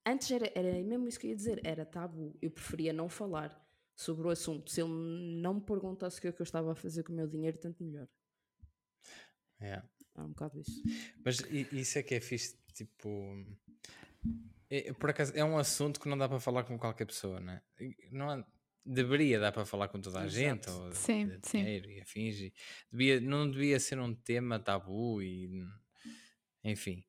[0.05, 2.33] Antes era, era mesmo isso que eu ia dizer, era tabu.
[2.41, 3.59] Eu preferia não falar
[3.93, 4.71] sobre o assunto.
[4.71, 4.89] Se ele
[5.41, 7.57] não me perguntasse o que é que eu estava a fazer com o meu dinheiro,
[7.57, 8.07] tanto melhor.
[9.61, 9.85] Yeah.
[10.15, 10.81] É um bocado isso.
[11.23, 11.39] Mas
[11.71, 13.09] isso é que é fixe, tipo.
[14.69, 17.53] é- por acaso, é um assunto que não dá para falar com qualquer pessoa, não
[17.53, 17.61] é?
[17.79, 18.45] E Não há-
[18.85, 20.83] deveria dar para falar com toda a gente, Exato.
[20.85, 21.57] ou Sim, de sim.
[21.59, 22.53] dinheiro e afins, e
[22.91, 25.63] devia, não devia ser um tema tabu e.
[26.63, 27.03] Enfim.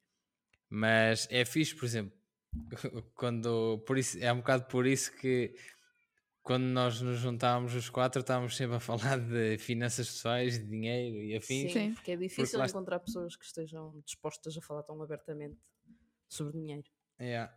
[0.69, 2.13] Mas é fixe, por exemplo,
[3.15, 3.79] quando.
[3.87, 5.55] Por isso, é um bocado por isso que.
[6.43, 11.17] Quando nós nos juntávamos os quatro, estávamos sempre a falar de finanças pessoais, de dinheiro
[11.23, 11.73] e afins.
[11.73, 15.57] Sim, porque é difícil est- encontrar pessoas que estejam dispostas a falar tão abertamente
[16.29, 16.83] sobre dinheiro.
[17.21, 17.55] Yeah.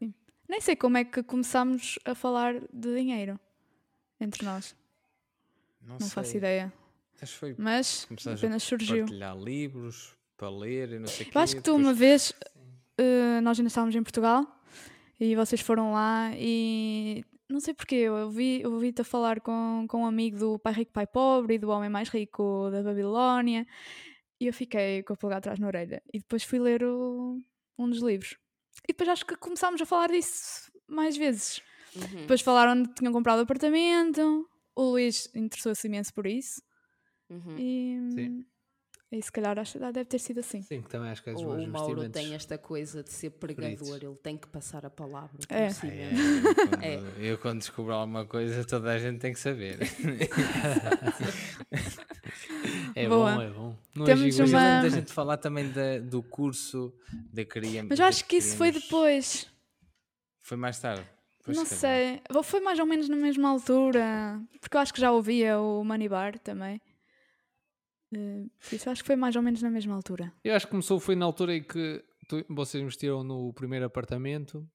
[0.47, 3.39] Nem sei como é que começámos a falar de dinheiro
[4.19, 4.75] entre nós.
[5.81, 6.71] Não, Não faço ideia.
[7.19, 8.99] Acho que foi Mas apenas surgiu.
[9.05, 11.37] partilhar livros para ler e não sei o quê.
[11.37, 12.33] Eu acho que tu depois- uma vez,
[12.97, 14.45] eh, nós ainda estávamos em Portugal
[15.19, 19.85] e vocês foram lá e não sei porquê, eu ouvi- eu ouvi-te a falar com,
[19.87, 23.65] com um amigo do Pai Rico, Pai Pobre e do Homem Mais Rico da Babilónia
[24.39, 27.39] e eu fiquei com a pulga atrás na orelha e depois fui ler o-
[27.77, 28.37] um dos livros.
[28.83, 31.61] E depois acho que começámos a falar disso mais vezes.
[31.95, 32.21] Uhum.
[32.21, 34.45] Depois falaram de que tinham comprado apartamento,
[34.75, 36.61] o Luís interessou-se imenso por isso
[37.29, 37.55] Uhum.
[37.57, 38.45] e, Sim.
[39.11, 40.61] E se calhar acho, deve ter sido assim.
[40.61, 44.15] Sim, que também acho que é O, Mauro tem esta coisa de ser pregador, ele
[44.15, 45.37] tem que passar a palavra.
[45.47, 45.69] por É.
[45.69, 45.91] cima.
[45.93, 46.99] É, eu, quando, É.
[47.19, 49.77] eu quando descubro alguma coisa, toda a gente tem que saber.
[52.95, 53.35] É Boa.
[53.35, 53.75] bom, é bom.
[53.95, 56.93] Não Temos é uma- da gente falar também da- do curso
[57.33, 57.87] da criança.
[57.89, 59.47] Mas eu acho que isso foi depois.
[60.41, 61.03] Foi mais tarde.
[61.43, 62.21] Pois, não sei.
[62.33, 64.39] Ou Foi mais ou menos na mesma altura.
[64.61, 66.81] Porque eu acho que já ouvia o Money Bar também.
[68.09, 70.31] Por isso acho que foi mais ou menos na mesma altura.
[70.43, 74.67] Eu acho que começou, foi na altura em que tu- vocês investiram no primeiro apartamento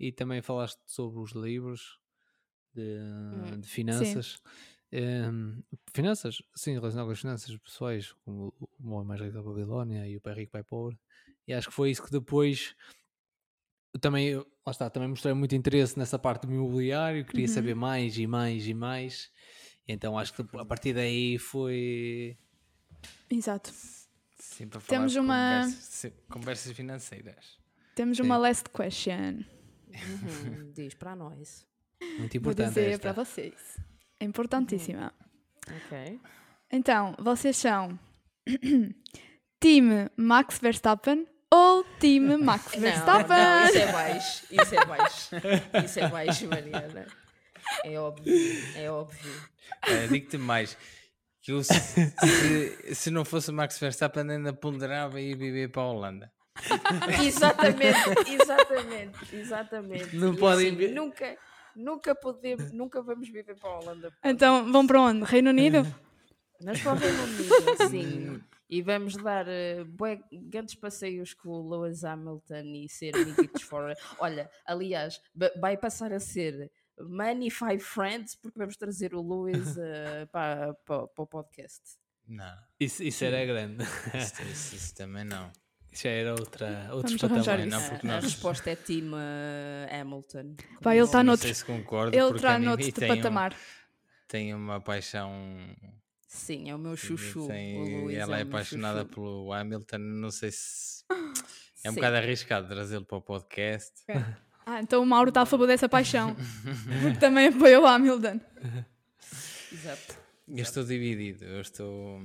[0.00, 1.98] e também falaste sobre os livros
[2.74, 2.98] de,
[3.60, 4.36] de finanças.
[4.90, 5.62] Em,
[5.94, 10.16] finanças, sim, relacionado com as finanças pessoais, como o Homem Mais Rico da Babilónia e
[10.16, 10.98] o Pai Rico, Pai Pobre.
[11.46, 12.74] E acho que foi isso que depois
[14.00, 17.52] também, lá está, também mostrei muito interesse nessa parte do imobiliário, queria Uhum.
[17.54, 19.30] saber mais e mais e mais.
[19.86, 22.36] Então acho que a partir daí foi.
[23.30, 23.72] Exato.
[24.38, 27.58] Sim, para falar Temos de uma- Conversas, sim, conversas financeiras.
[27.94, 29.44] Temos uma last question.
[29.88, 31.66] Uhum, Diz para nós.
[32.00, 32.68] Muito Vou importante.
[32.68, 33.12] dizer esta.
[33.12, 33.54] para vocês.
[34.20, 35.12] É importantíssima.
[35.68, 36.20] Ok.
[36.70, 37.98] Então, vocês são
[39.60, 43.36] Team Max Verstappen ou Team Max Não, Verstappen?
[43.36, 44.46] não, isso é baixo.
[44.50, 45.30] Isso é baixo.
[45.84, 47.06] Isso é baixo, Mariana.
[47.84, 48.34] É óbvio.
[48.74, 49.32] É óbvio.
[49.86, 50.76] Eh, Digo-te mais.
[51.42, 55.82] Que eu, se, se, se não fosse o Max Verstappen, ainda ponderava ir viver para
[55.82, 56.32] a Holanda.
[57.24, 60.16] Exatamente, exatamente, exatamente.
[60.16, 61.36] Não E podem assim, ver- Nunca,
[61.74, 64.12] nunca podemos, nunca vamos viver para a Holanda.
[64.24, 65.24] Então, vão para onde?
[65.24, 65.82] Reino Unido?
[66.60, 68.42] Nós para o Reino Unido, sim.
[68.68, 73.96] E vamos dar uh, bué- grandes passeios com o Lewis Hamilton e ser amiguitos fora.
[74.18, 75.20] Olha, aliás,
[75.60, 81.06] vai passar a ser Money Five Friends porque vamos trazer o Lewis uh, para, para,
[81.08, 81.80] para o podcast.
[82.28, 83.84] Não, Isso, isso era grande.
[84.14, 85.50] isso, isso- isso também não.
[85.90, 87.66] Isso já era outra, arranjar patamares.
[87.66, 90.54] Não, porque a, a nós- resposta é Team uh, Hamilton.
[90.80, 92.16] Vai, ele está não noutro- sei se concordo.
[92.16, 93.56] Ele está noutro tem um- patamar.
[94.28, 95.30] tem uma paixão.
[96.26, 97.46] Sim, é o meu chuchu.
[97.46, 99.14] tem- o ela é meu apaixonada chuchu.
[99.14, 99.98] pelo Hamilton.
[99.98, 101.04] Não sei se.
[101.84, 101.96] É um Sim.
[101.96, 104.04] bocado arriscado trazê-lo para o podcast.
[104.64, 106.34] Ah, então o Mauro está a favor dessa paixão.
[107.02, 108.40] Porque também apoia o Hamilton.
[109.72, 110.16] Exato.
[110.48, 111.44] Eu estou dividido.
[111.44, 112.20] Eu estou.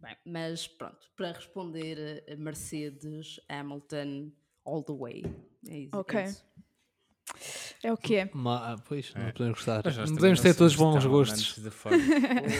[0.00, 4.30] Bem, mas pronto, para responder a Mercedes, Hamilton,
[4.64, 5.24] all the way.
[5.68, 5.90] É isso.
[5.92, 6.22] é Ok.
[6.24, 6.48] isso.
[7.82, 8.30] É o que é.
[8.32, 9.32] Ma- ah, pois, não É.
[9.32, 9.82] podemos gostar.
[9.84, 11.58] Não podemos ter todos bons gostos.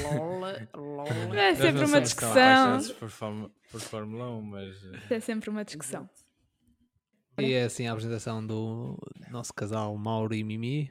[0.03, 0.41] LOL,
[0.75, 1.35] LOL.
[1.35, 2.79] É sempre uma discussão.
[2.99, 4.77] por Fórmula, por Fórmula 1, mas.
[5.11, 6.09] eh, É sempre uma discussão.
[7.41, 8.97] E é assim a apresentação do
[9.31, 10.91] nosso casal Mauro e Mimi.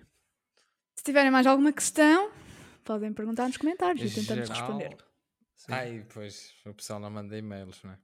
[0.96, 2.32] Se tiverem mais alguma questão,
[2.84, 4.98] podem perguntar nos comentários e tentamos geral- responder.
[5.56, 5.74] Sim.
[5.74, 8.00] Ai, pois, o pessoal não manda e-mails, não é?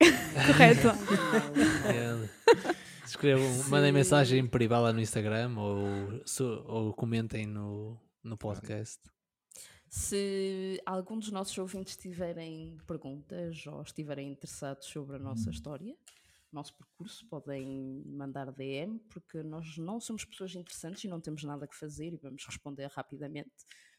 [0.46, 0.88] Correto.
[1.88, 2.72] É,
[3.04, 6.22] Escrevam, mandem mensagem privada no Instagram ou,
[6.66, 9.00] ou comentem no, no podcast.
[9.88, 15.94] Se algum dos nossos ouvintes tiverem perguntas ou estiverem interessados sobre a nossa história,
[16.54, 21.66] nosso percurso, podem mandar DM, porque nós não somos pessoas interessantes e não temos nada
[21.66, 23.50] que fazer e vamos responder rapidamente.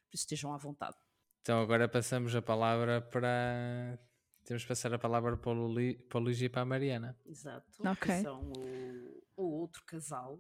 [0.10, 0.96] Por isso estejam à vontade.
[1.42, 4.00] Então agora passamos a palavra para.
[4.46, 7.18] Temos que passar a palavra para o, Luli, para o Luigi e para a Mariana.
[7.26, 7.66] Exato.
[7.80, 8.16] Ok.
[8.16, 10.38] Que são o, o outro casal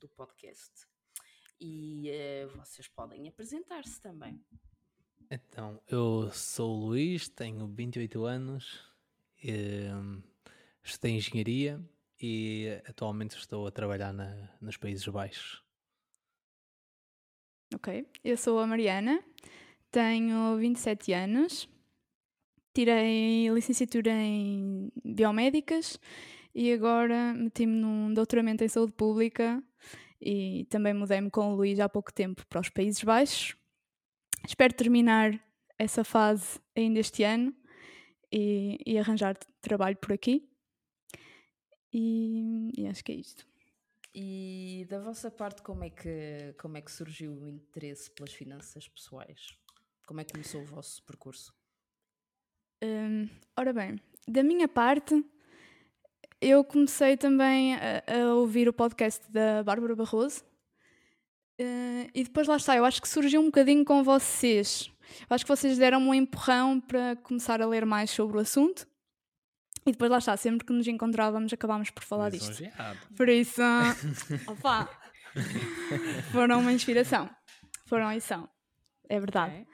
[0.00, 0.86] do podcast
[1.60, 4.42] e eh, vocês podem apresentar-se também.
[5.30, 8.86] Então, eu sou o Luís, tenho 28 anos,
[9.42, 9.90] eh,
[10.84, 11.80] estudei engenharia
[12.20, 15.62] e atualmente estou a trabalhar na- nos Países Baixos.
[17.74, 18.06] Ok.
[18.22, 19.22] Eu sou a Mariana,
[19.90, 21.68] tenho 27 anos,
[22.72, 25.98] tirei licenciatura em biomédicas
[26.54, 29.62] e agora meti-me num doutoramento em saúde pública
[30.20, 33.56] e também mudei-me com o Luís há pouco tempo para os Países Baixos.
[34.46, 35.42] Espero terminar
[35.78, 37.52] essa fase ainda este ano
[38.30, 40.48] e, e arranjar trabalho por aqui.
[41.94, 43.46] E, e acho que é isto.
[44.12, 48.88] E da vossa parte, como é que, como é que surgiu o interesse pelas finanças
[48.88, 49.56] pessoais?
[50.04, 51.54] Como é que começou o vosso percurso?
[52.82, 55.24] Hum, ora bem, da minha parte,
[56.40, 60.44] eu comecei também a, a ouvir o podcast da Bárbara Barroso.
[61.58, 64.90] Eh, e depois lá está, eu acho que surgiu um bocadinho com vocês.
[65.20, 68.86] Eu acho que vocês deram um empurrão para começar a ler mais sobre o assunto.
[69.86, 72.62] E depois lá está, sempre que nos encontrávamos acabámos por falar disto.
[73.16, 73.60] Por isso,
[74.48, 74.88] opa,
[76.32, 77.28] foram uma inspiração.
[77.86, 78.48] Foram e são.
[79.08, 79.66] É verdade.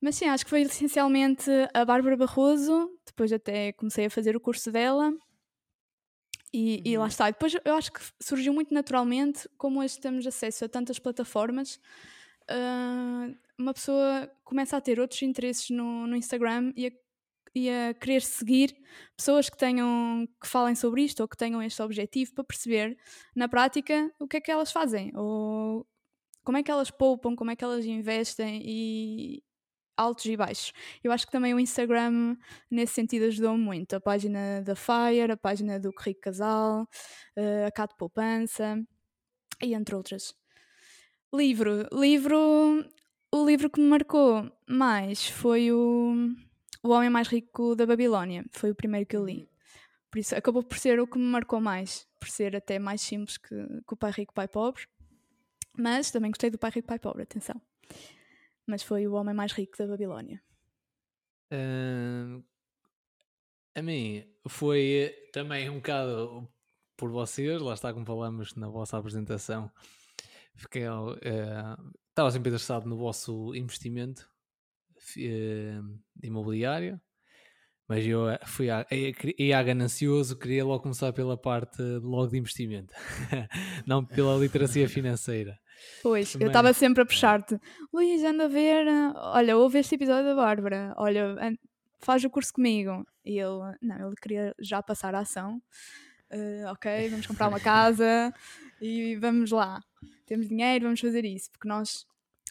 [0.00, 4.40] Mas sim, acho que foi essencialmente a Bárbara Barroso, depois até comecei a fazer o
[4.40, 5.12] curso dela.
[6.52, 7.28] E, e lá está.
[7.28, 11.80] E depois eu acho que surgiu muito naturalmente, como hoje temos acesso a tantas plataformas,
[12.48, 16.90] ah, uma pessoa começa a ter outros interesses no, no Instagram e a,
[17.54, 18.74] e a querer seguir
[19.16, 22.96] pessoas que tenham que falem sobre isto ou que tenham este objetivo para perceber
[23.34, 25.86] na prática o que é que elas fazem ou
[26.44, 29.42] como é que elas poupam, como é que elas investem e
[29.96, 30.72] altos e baixos.
[31.02, 32.36] Eu acho que também o Instagram
[32.70, 33.94] nesse sentido ajudou muito.
[33.94, 36.88] A página da Fire, a página do Rico Casal,
[37.36, 38.82] eh, a Cato Poupança
[39.62, 40.34] e entre outras.
[41.34, 41.86] Livro.
[41.92, 42.84] Livro.
[43.34, 46.14] O livro que me marcou mais foi o,
[46.82, 48.44] o Homem Mais Rico da Babilónia.
[48.50, 49.48] Foi o primeiro que eu li.
[50.10, 53.38] Por isso acabou por ser o que me marcou mais, por ser até mais simples
[53.38, 54.86] que, que o Pai Rico, Pai Pobre.
[55.76, 57.60] Mas também gostei do Pai Rico, Pai Pobre, atenção.
[58.66, 60.42] Mas foi o Homem Mais Rico da Babilónia.
[61.50, 62.42] Ahn,
[63.74, 66.48] a mim foi também um bocado
[66.96, 69.70] por vocês, lá está como falamos na vossa apresentação.
[70.54, 71.76] Fiquei, eh,
[72.10, 74.31] estava sempre interessado no vosso investimento
[75.18, 75.80] eh,
[76.22, 77.00] imobiliário,
[77.88, 82.92] mas eu eh, fui a, ganancioso, queria logo começar pela parte de- logo de investimento,
[83.86, 85.58] não pela literacia financeira.
[86.02, 87.58] Pois, eu Mas- estava sempre a puxar-te.
[87.92, 88.86] Luís, anda a ver.
[88.88, 90.94] ah, Olha, ouve este episódio da Bárbara.
[90.96, 91.34] Olha,
[92.00, 93.04] faz o curso comigo.
[93.24, 95.60] E ele, não, ele queria já passar a ação.
[96.30, 98.32] Ah, ok, vamos comprar uma casa
[98.80, 99.80] e vamos lá.
[100.26, 101.50] Temos dinheiro, vamos fazer isso.
[101.50, 102.06] Porque nós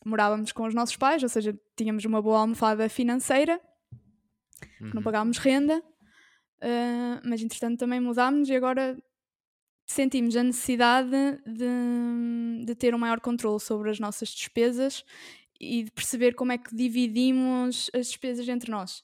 [0.05, 3.59] morávamos com os nossos pais, ou seja, tínhamos uma boa almofada financeira,
[4.93, 5.03] não Uhum.
[5.03, 5.81] pagávamos renda.
[6.61, 8.97] ah, mas entretanto também mudámos e agora
[9.85, 11.09] sentimos a necessidade
[11.45, 15.03] de, de ter um maior controle sobre as nossas despesas
[15.59, 19.03] e de perceber como é que dividimos as despesas entre nós.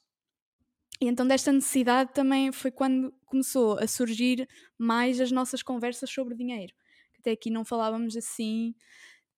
[1.02, 6.36] E então desta necessidade também foi quando começou a surgir mais as nossas conversas sobre
[6.36, 6.74] dinheiro.
[7.20, 8.74] Até aqui não falávamos assim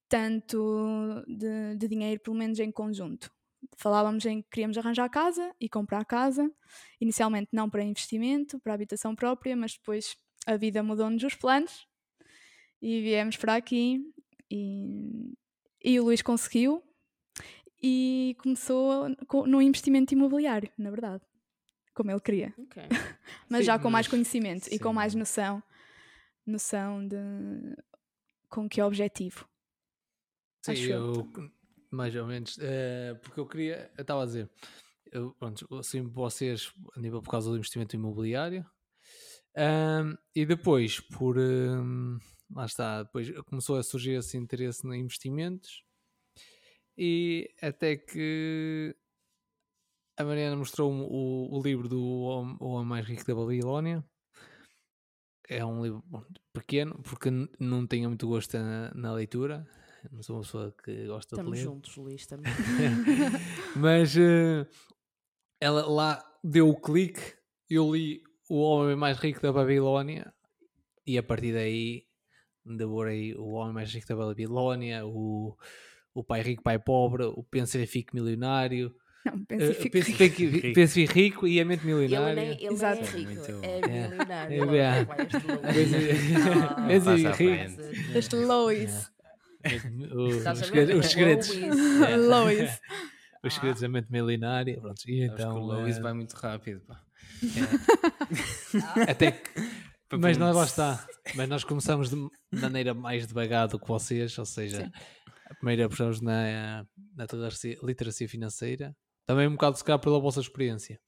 [0.10, 3.32] tanto de, de dinheiro, pelo menos em conjunto.
[3.78, 6.52] Falávamos em que queríamos arranjar casa e comprar casa,
[7.00, 10.18] inicialmente não para investimento, para habitação própria, mas depois
[10.48, 11.88] a vida mudou-nos os planos
[12.82, 14.02] e viemos para aqui
[14.50, 15.34] e,
[15.84, 16.84] e o Luís conseguiu
[17.82, 21.24] e começou co- no investimento imobiliário, na verdade,
[21.94, 22.78] como ele queria, Ok.
[23.50, 24.94] mas Sim, já com mais conhecimento e com sim.
[24.94, 25.64] mais noção,
[26.46, 27.18] noção de
[28.50, 29.49] com que objetivo.
[30.62, 31.14] Sim, Acho eu.
[31.14, 31.52] eu,
[31.92, 34.50] mais ou menos, eh, porque eu queria, eu estava a dizer,
[35.12, 38.66] eu, pronto, assim, vocês, a nível por causa do investimento imobiliário,
[39.56, 42.20] ahm, e depois, por, ahm,
[42.56, 45.84] lá está, depois começou a surgir esse interesse em investimentos,
[46.98, 48.96] e até que
[50.18, 54.04] a Mariana mostrou-me o, o livro do O Homem Mais Rico da Babilónia,
[55.48, 56.24] é um livro bom,
[56.54, 57.30] pequeno, porque
[57.60, 59.68] não tenho muito gosto na, na leitura.
[60.12, 61.64] Não sou uma pessoa que gosta Estamos de ler.
[61.72, 62.52] juntos, Luís, também.
[63.76, 64.66] Mas eh,
[65.60, 67.22] ela lá deu o clique.
[67.70, 70.34] Eu li O Homem Mais Rico da Babilónia.
[71.06, 72.04] E a partir daí
[72.66, 75.56] devorei O Homem Mais Rico da Babilónia, o,
[76.14, 78.94] o Pai Rico, Pai Pobre, o Pensa e Fique Milionário.
[79.26, 81.14] Não, penso e Eh, fico Penso rico.
[81.14, 82.36] rico e a mente Ele, milionária.
[82.36, 83.02] nem, ele Exato.
[83.02, 84.08] é rico, é É.
[84.08, 84.54] milionário.
[84.54, 85.02] É, ele é.
[86.96, 87.82] em- Ah, rico.
[88.18, 89.12] Este Lois.
[90.16, 91.50] Os, a segredos- os É segredos.
[92.28, 92.80] Lois.
[93.44, 94.78] Os segredos da mente milionária.
[94.82, 95.56] Pronto, e então.
[95.56, 96.82] o Lois eh, vai muito rápido.
[96.82, 97.02] Pá.
[99.08, 99.50] Até que.
[100.18, 101.08] Mas um lá está.
[101.36, 104.92] Mas nós começamos de maneira mais devagar do que vocês, ou seja,
[105.46, 106.86] a primeira apostamos na,
[107.16, 108.96] na literacia, literacia financeira,
[109.26, 111.00] também um bocado se calhar pela vossa experiência,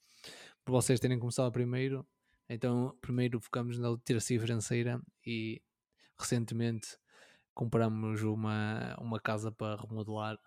[0.63, 2.05] por vocês terem começado primeiro,
[2.47, 5.61] então primeiro focamos na literacia financeira e
[6.19, 6.95] recentemente
[7.53, 10.37] compramos uma, uma casa para remodelar,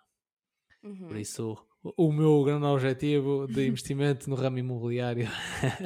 [0.83, 1.07] Uhum.
[1.07, 5.27] por isso o, o meu grande objetivo de investimento no ramo imobiliário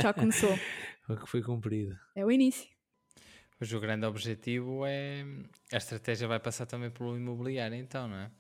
[0.02, 0.58] Já começou.
[1.08, 1.98] foi que foi cumprido.
[2.16, 2.68] É o início.
[3.60, 5.26] Mas o grande objetivo é.
[5.74, 8.32] A estratégia vai passar também pelo imobiliário, então, não é?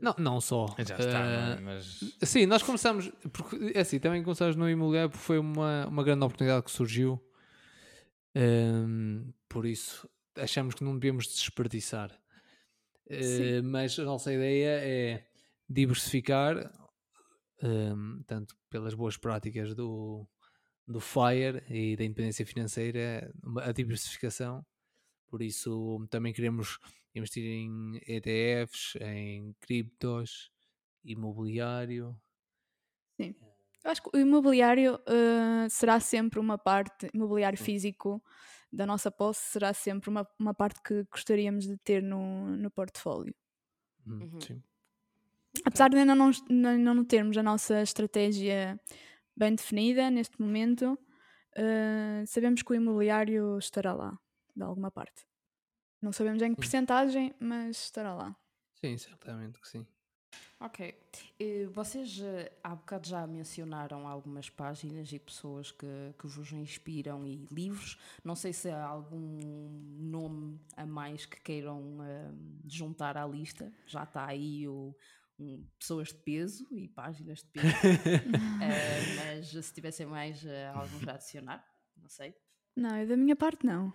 [0.00, 0.66] Não, não só.
[0.78, 1.60] Já está, não é?
[1.60, 2.00] Mas.
[2.22, 6.24] Sim, nós começamos, porque é assim, também começamos no imobiliário porque foi uma, uma grande
[6.24, 7.20] oportunidade que surgiu.
[8.34, 10.08] Ehm, por isso,
[10.38, 12.18] achamos que não devíamos desperdiçar.
[13.08, 15.26] Eh, mas a nossa ideia é
[15.68, 16.70] diversificar,
[17.62, 20.26] ehm, tanto pelas boas práticas do,
[20.86, 23.32] do FIRE e da independência financeira,
[23.62, 24.64] a diversificação.
[25.26, 26.78] Por isso, também queremos
[27.14, 30.50] investir em ETFs, em criptos,
[31.04, 32.18] imobiliário.
[33.84, 38.22] Eu acho que o imobiliário eh, será sempre uma parte, imobiliário físico
[38.72, 43.34] da nossa posse será sempre uma, uma parte que gostaríamos de ter no, no portfólio.
[44.06, 44.40] Hum, Uhum.
[44.40, 44.62] Sim.
[45.64, 48.78] Apesar de ainda não, não, não termos a nossa estratégia
[49.36, 50.98] bem definida neste momento,
[51.56, 54.18] eh, sabemos que o imobiliário estará lá,
[54.56, 55.26] de alguma parte.
[56.02, 58.36] Não sabemos em que percentagem, mas estará lá.
[58.74, 59.86] sim, certamente que sim.
[60.60, 60.92] Ok.
[61.38, 65.86] Eh, Vocês eh, há bocado já mencionaram algumas páginas e pessoas que,
[66.18, 67.96] que vos inspiram e livros.
[68.24, 69.68] Não sei se há algum
[70.00, 72.30] nome a mais que queiram eh,
[72.66, 73.72] juntar à lista.
[73.86, 74.96] Já está aí o,
[75.38, 77.66] um, pessoas de peso e páginas de peso.
[78.60, 81.64] Eh, mas se tivessem mais eh, alguns a adicionar,
[81.96, 82.34] não sei.
[82.76, 83.92] Não, eu da minha parte não.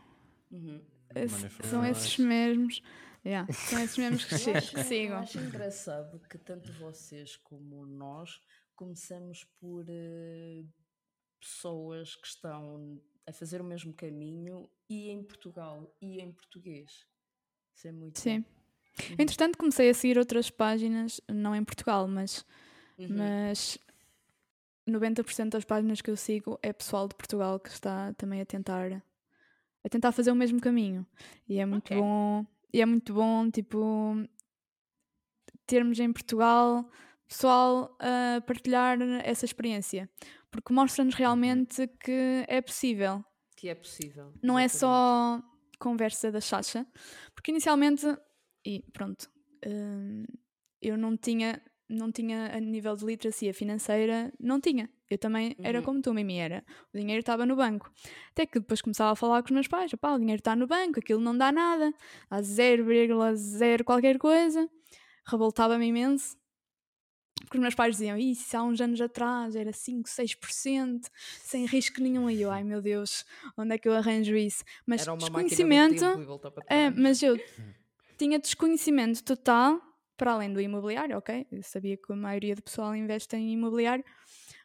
[0.50, 0.82] Uhum.
[1.14, 2.82] Esse- são esses mesmos.
[3.26, 5.17] Yeah, são esses mesmos que, Eu acho, que eu sigam.
[5.19, 8.41] acho engraçado que tanto vocês como nós
[8.76, 10.65] começamos por eh,
[11.39, 17.05] pessoas que estão a fazer o mesmo caminho e em Portugal e em português.
[17.76, 18.43] Isso é muito Sim.
[18.43, 19.15] bom.
[19.17, 22.45] Entretanto, comecei a seguir outras páginas, não em Portugal, mas,
[22.99, 23.07] Uhum.
[23.15, 23.78] mas
[24.86, 29.01] 90% das páginas que eu sigo é pessoal de Portugal que está também a tentar
[29.86, 31.05] a tentar fazer o mesmo caminho.
[31.47, 31.97] E é muito Ok.
[31.97, 34.15] bom, e é muito bom, tipo,
[35.65, 36.89] termos em Portugal
[37.28, 40.09] pessoal a partilhar essa experiência,
[40.51, 43.24] porque mostra-nos realmente que é possível
[43.55, 44.34] Que é possível.
[44.41, 45.41] não é só
[45.80, 46.86] conversa da Chacha,
[47.34, 48.05] porque inicialmente,
[48.65, 49.30] e pronto,
[49.65, 50.26] hum,
[50.82, 54.89] eu não tinha, não tinha a nível de literacia financeira, não tinha.
[55.14, 55.84] Eu também era Uhum.
[55.86, 56.64] como tu, Mimi, era.
[56.93, 57.91] O dinheiro estava no banco.
[58.32, 60.66] Até que depois começava a falar com os meus pais, pá, o dinheiro está no
[60.68, 61.93] banco, aquilo não dá nada,
[62.30, 64.68] dá 0,0 qualquer coisa.
[65.26, 66.36] Revoltava-me imenso.
[67.41, 71.01] Porque os meus pais diziam, isso há uns anos atrás era 5, 6%,
[71.41, 72.30] sem risco nenhum.
[72.30, 73.26] E eu, ai meu Deus,
[73.57, 74.64] onde é que eu arranjo isso?
[74.86, 75.93] Mas Era uma desconhecimento.
[75.95, 77.36] e É, mas eu
[78.18, 79.82] tinha desconhecimento total,
[80.16, 81.45] para além do imobiliário, ok?
[81.51, 84.05] Eu sabia que a maioria do pessoal investe em imobiliário,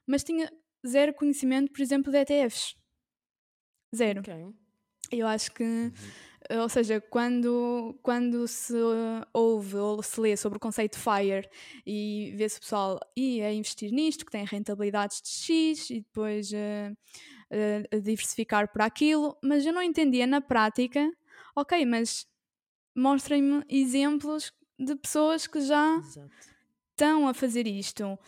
[0.09, 0.51] mas tinha
[0.87, 2.75] zero conhecimento, por exemplo, de ETFs.
[3.95, 4.21] Zero.
[4.21, 4.35] Ok.
[5.11, 5.65] Eu acho que,
[6.51, 8.75] ou seja, quando, quando se
[9.33, 11.49] ouve ou se lê sobre o conceito FIRE
[11.87, 16.53] e vê-se o pessoal e a investir nisto, que tem rentabilidades de X e depois
[16.53, 16.93] eh,
[17.51, 21.11] eh, a diversificar por aquilo, mas eu não entendia na prática,
[21.57, 22.27] ok, mas
[22.95, 26.58] mostrem-me exemplos de pessoas que já Exato.
[26.99, 28.19] Estão a fazer isto,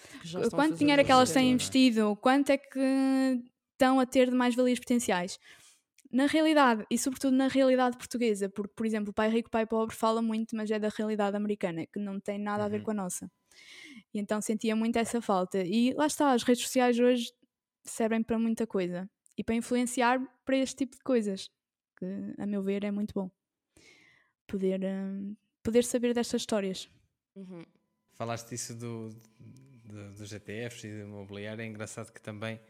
[0.52, 1.54] quanto dinheiro é que elas têm agora.
[1.54, 3.42] investido, quanto é que
[3.72, 5.38] estão a ter de mais-valias potenciais.
[6.12, 10.20] Na realidade, e sobretudo na realidade portuguesa, porque, por exemplo, Pai Rico, Pai Pobre fala
[10.20, 12.84] muito, mas é da realidade americana, que não tem nada a ver Uhum.
[12.84, 13.30] com a nossa.
[14.14, 15.62] E então sentia muito essa falta.
[15.64, 17.32] E lá está, as redes sociais hoje
[17.84, 19.08] servem para muita coisa
[19.38, 21.48] e para influenciar para este tipo de coisas,
[21.98, 22.06] que,
[22.38, 23.30] a meu ver, é muito bom.
[24.46, 26.88] Poder, hum, poder saber destas histórias.
[27.36, 27.64] Uhum.
[28.20, 29.08] Falaste disso do,
[29.82, 31.62] do, dos ETFs e do imobiliário.
[31.62, 32.60] É engraçado que também.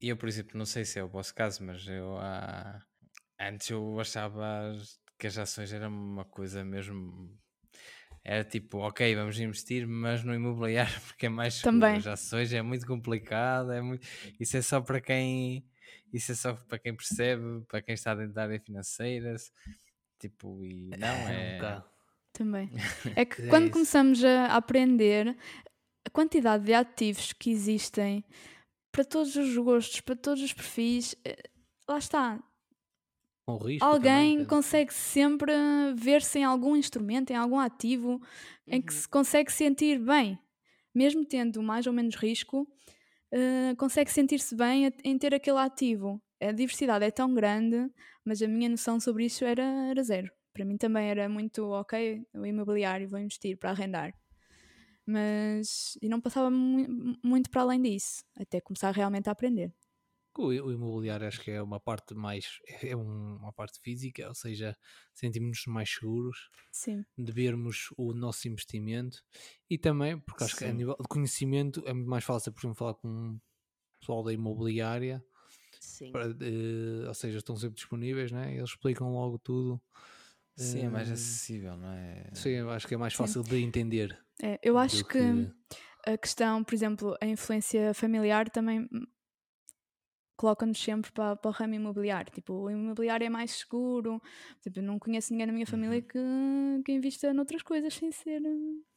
[0.00, 2.80] e Eu, por exemplo, não sei se é o vosso caso, mas eu há-
[3.40, 4.72] antes eu achava
[5.18, 7.36] que as ações eram uma coisa mesmo.
[8.22, 11.60] era tipo, ok, vamos investir, mas no imobiliário porque é mais.
[11.60, 11.96] Também.
[11.96, 14.06] As ações é muito complicado, é muito...
[14.38, 15.66] isso é só para quem
[16.12, 19.34] isso é só para quem percebe, para quem está dentro da área financeira,
[20.20, 21.54] tipo, e não um é.
[21.56, 21.97] bocado.
[22.38, 22.70] Também.
[23.16, 23.72] É que É quando isso.
[23.72, 25.36] começamos a aprender
[26.06, 28.24] a quantidade de ativos que existem
[28.92, 31.36] para todos os gostos, para todos os perfis, eh,
[31.88, 32.42] lá está.
[33.80, 35.52] Alguém também, consegue sempre
[35.94, 38.20] ver-se em algum instrumento, em algum ativo,
[38.70, 39.00] em que Uhum.
[39.00, 40.38] se consegue sentir bem,
[40.94, 42.66] mesmo tendo mais ou menos risco,
[43.32, 46.22] eh, consegue sentir-se bem em ter aquele ativo.
[46.40, 47.90] A diversidade é tão grande,
[48.24, 50.30] mas a minha noção sobre isso era, era zero.
[50.58, 54.12] Para mim também era muito, ok, o imobiliário, vou investir para arrendar.
[55.06, 59.72] Mas, e não passava mu- muito para além disso, até começar realmente a aprender.
[60.36, 62.58] O, o imobiliário acho que é uma parte mais.
[62.82, 64.76] É um- uma parte física, ou seja,
[65.14, 69.22] sentimos-nos mais seguros Sim, de vermos o nosso investimento
[69.70, 70.72] e também, porque acho que a Sim.
[70.72, 73.40] nível de conhecimento é muito mais fácil, por exemplo, falar com um
[74.00, 75.24] pessoal da imobiliária,
[75.80, 76.12] Sim.
[76.12, 78.56] para, eh, ou seja, estão sempre disponíveis, né?
[78.56, 79.82] eles explicam logo tudo.
[80.58, 82.24] Sim, é mais Eh, acessível, não é?
[82.32, 83.18] Sim, eu acho que é mais Sim.
[83.18, 84.18] fácil de entender.
[84.42, 85.48] É, eu acho do que,
[86.06, 89.06] a questão, por exemplo, a influência familiar também hum,
[90.36, 92.32] coloca-nos sempre para, para o ramo imobiliário.
[92.32, 94.20] Tipo, o imobiliário é mais seguro.
[94.20, 96.18] Por exemplo, eu não conheço ninguém na minha família que,
[96.84, 98.40] que invista noutras coisas sem ser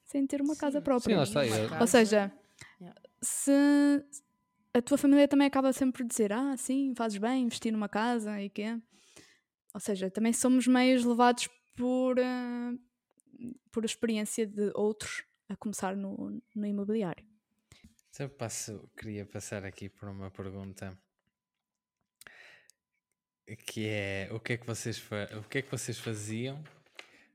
[0.06, 0.84] sem ter uma casa Sim.
[0.84, 1.26] própria.
[1.26, 2.32] Sim, lá está, Uma é- Ou casa- seja,
[3.22, 3.52] se
[4.74, 8.42] a tua família também acaba sempre por dizer, ah, sim, fazes bem investir numa casa
[8.42, 8.78] e quê?
[9.74, 12.74] Ou seja, também somos meios levados por, eh,
[13.72, 17.26] por experiência de outros a começar no, no imobiliário.
[18.20, 20.98] Eu passo, queria passar aqui por uma pergunta
[23.66, 25.02] que é o que é que vocês
[25.38, 26.64] o que é que vocês faziam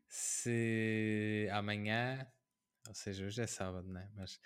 [0.08, 2.26] se amanhã,
[2.88, 4.10] ou seja, hoje é sábado, né?
[4.14, 4.40] Mas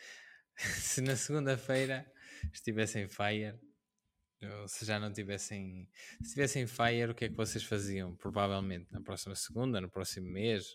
[0.56, 2.10] se na segunda-feira
[2.52, 3.58] estivessem fire,
[4.66, 5.88] se já não tivessem,
[6.20, 8.14] se estivessem fire, o que é que vocês faziam?
[8.16, 10.74] Provavelmente na próxima segunda, no próximo mês,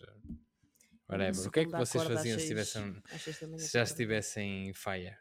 [1.08, 1.46] whatever.
[1.46, 3.02] O que é que vocês faziam se tivessem
[3.58, 5.16] se já estivessem fire?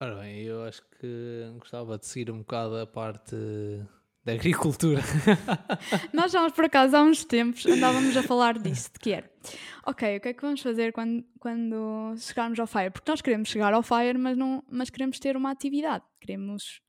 [0.00, 3.34] Ora bem, eu acho que gostava de seguir um bocado a parte
[4.28, 5.00] da agricultura.
[6.12, 9.30] Nós já, por acaso, há uns tempos andávamos a falar disso, de que era.
[9.86, 12.90] Ok, o que é que vamos fazer quando, quando chegarmos ao FIRE?
[12.90, 16.82] Porque nós queremos chegar ao FIRE, mas, não, mas queremos ter uma atividade, queremos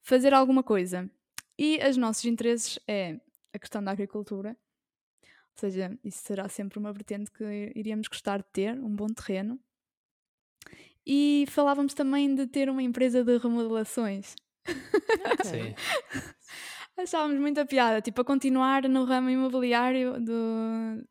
[0.00, 1.10] fazer alguma coisa.
[1.58, 3.18] E os nossos interesses é
[3.52, 8.48] a questão da agricultura, ou seja, isso será sempre uma vertente que iríamos gostar de
[8.52, 9.58] ter, um bom terreno.
[11.04, 14.36] E falávamos também de ter uma empresa de remodelações.
[15.32, 15.44] Ok.
[15.44, 15.74] Sim.
[16.96, 21.04] Achávamos muita piada, tipo, a continuar no ramo imobiliário de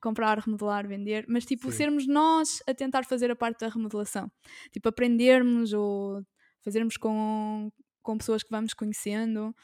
[0.00, 1.76] comprar, remodelar, vender, mas tipo, Sim.
[1.76, 4.30] sermos nós a tentar fazer a parte da remodelação.
[4.72, 6.22] Tipo, aprendermos ou
[6.62, 7.70] fazermos com,
[8.02, 9.54] com pessoas que vamos conhecendo.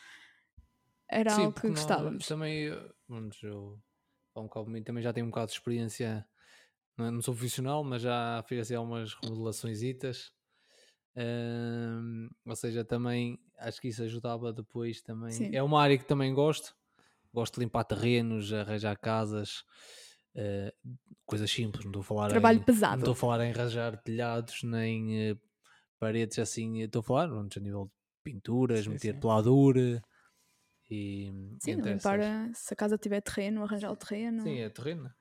[1.08, 2.26] Era Sim, algo que nós gostávamos.
[2.26, 3.78] Também, eh, vamos, eu
[4.84, 6.26] também já tenho um bocado de experiência,
[6.96, 9.82] não, é- não sou profissional, mas já fiz assim algumas remodelações
[12.46, 15.32] ou seja, também acho que isso ajudava depois também.
[15.32, 15.50] Sim.
[15.52, 16.74] É uma área que também gosto.
[17.32, 19.64] Gosto de limpar terrenos, arranjar casas,
[20.36, 20.72] eh,
[21.26, 23.00] coisas simples, não estou a falar Trabalho em, não pesado.
[23.00, 25.36] estou a falar em arranjar telhados nem eh,
[25.98, 27.92] paredes assim, estou a falar pronto, a nível de
[28.22, 29.20] pinturas, Sim, meter sim.
[29.20, 30.02] peladura
[30.90, 32.20] e Sim, limpar
[32.54, 34.42] se a casa tiver terreno, arranjar o terreno.
[34.42, 35.12] Sim, é terreno.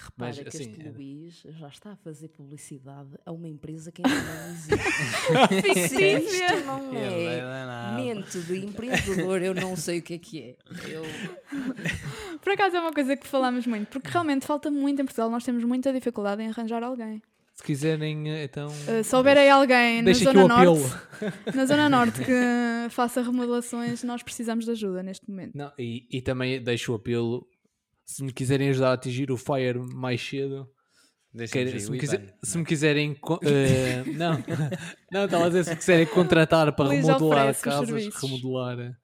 [0.00, 3.90] Repara Mas, que assim, este era- Luís já está a fazer publicidade a uma empresa
[3.90, 5.88] que ainda não existe.
[5.88, 8.02] Se isto não é é danado.
[8.02, 10.56] mente de empreendedor, eu não sei o que é que é.
[10.88, 11.02] Eu...
[12.40, 15.44] Por acaso é uma coisa que falamos muito, porque realmente falta muito em Portugal, nós
[15.44, 17.20] temos muita dificuldade em arranjar alguém.
[17.54, 18.68] Se quiserem, eh, então.
[18.68, 20.78] Uh, se houver aí alguém na Zona o apelo.
[20.78, 25.56] Norte, na Zona Norte que faça remodelações, nós precisamos de ajuda neste momento.
[25.58, 27.44] Não, e, e também deixo o apelo.
[28.10, 30.66] Se me quiserem ajudar a atingir o Fire mais cedo,
[31.52, 33.12] quer- ver se, me quiser- se não me quiserem.
[33.42, 34.32] eh, não,
[35.12, 38.96] não, estava a dizer se me quiserem contratar para Luís remodelar casas, remodelar eh,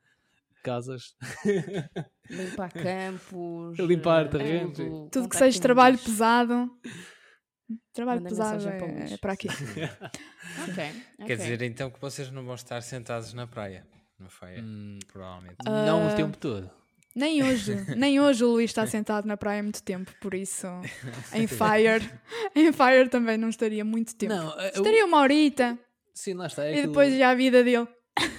[0.62, 1.14] casas.
[2.30, 3.78] Limpar campos.
[3.78, 6.70] Limpar eh, terrenos, tudo, Tudo que seja trabalho pesado.
[7.92, 9.48] Trabalho Manda pesado mensagem para é, é para aqui.
[9.48, 11.36] Ok, Quer ok.
[11.36, 13.86] dizer então que vocês não vão estar sentados na praia,
[14.18, 15.56] no Fire, Hum, provavelmente.
[15.62, 16.70] não Ah, o tempo todo.
[17.14, 20.66] Nem hoje, nem hoje o Luís está sentado na praia há muito tempo, por isso
[21.32, 22.02] em Fire,
[22.56, 24.34] em Fire também não estaria muito tempo.
[24.34, 25.78] Não, eh, eu- Estaria uma horita
[26.12, 26.64] sim, lá está.
[26.64, 27.86] é e aquilo- depois já a vida dele.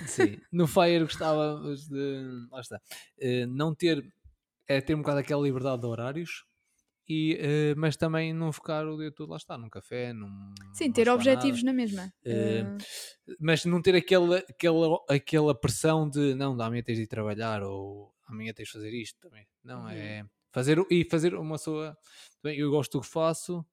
[0.08, 2.48] Sim, no Fire gostava de.
[2.52, 2.80] Lá está.
[3.20, 4.04] eh, não ter.
[4.68, 6.44] É ter um bocado aquela liberdade de horários.
[7.08, 10.54] e, eh, mas também não ficar o dia todo lá está, num café, num.
[10.74, 12.12] Sim, ter objetivos na mesma.
[12.26, 17.08] Eh, Eh, mas não ter aquela, aquela, aquela pressão de não, amanhã tens de ir
[17.08, 19.48] trabalhar ou amanhã tens de fazer isto também.
[19.64, 19.90] Não, Uhum.
[19.90, 20.24] é
[20.54, 21.98] fazer e fazer uma pessoa.
[22.44, 23.66] Bem, eu gosto do que faço,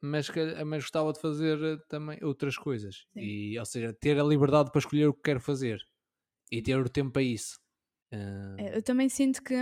[0.00, 0.28] mas,
[0.66, 3.06] mas gostava de fazer eh, também outras coisas.
[3.14, 3.20] Sim.
[3.22, 5.80] E, ou seja, ter a liberdade para escolher o que quero fazer
[6.52, 7.58] e ter o tempo para isso.
[8.58, 9.54] É, Eu também sinto que,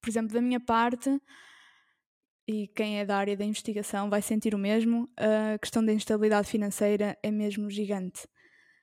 [0.00, 1.20] por exemplo, da minha parte,
[2.48, 6.48] e quem é da área da investigação vai sentir o mesmo, a questão da instabilidade
[6.48, 8.26] financeira é mesmo gigante.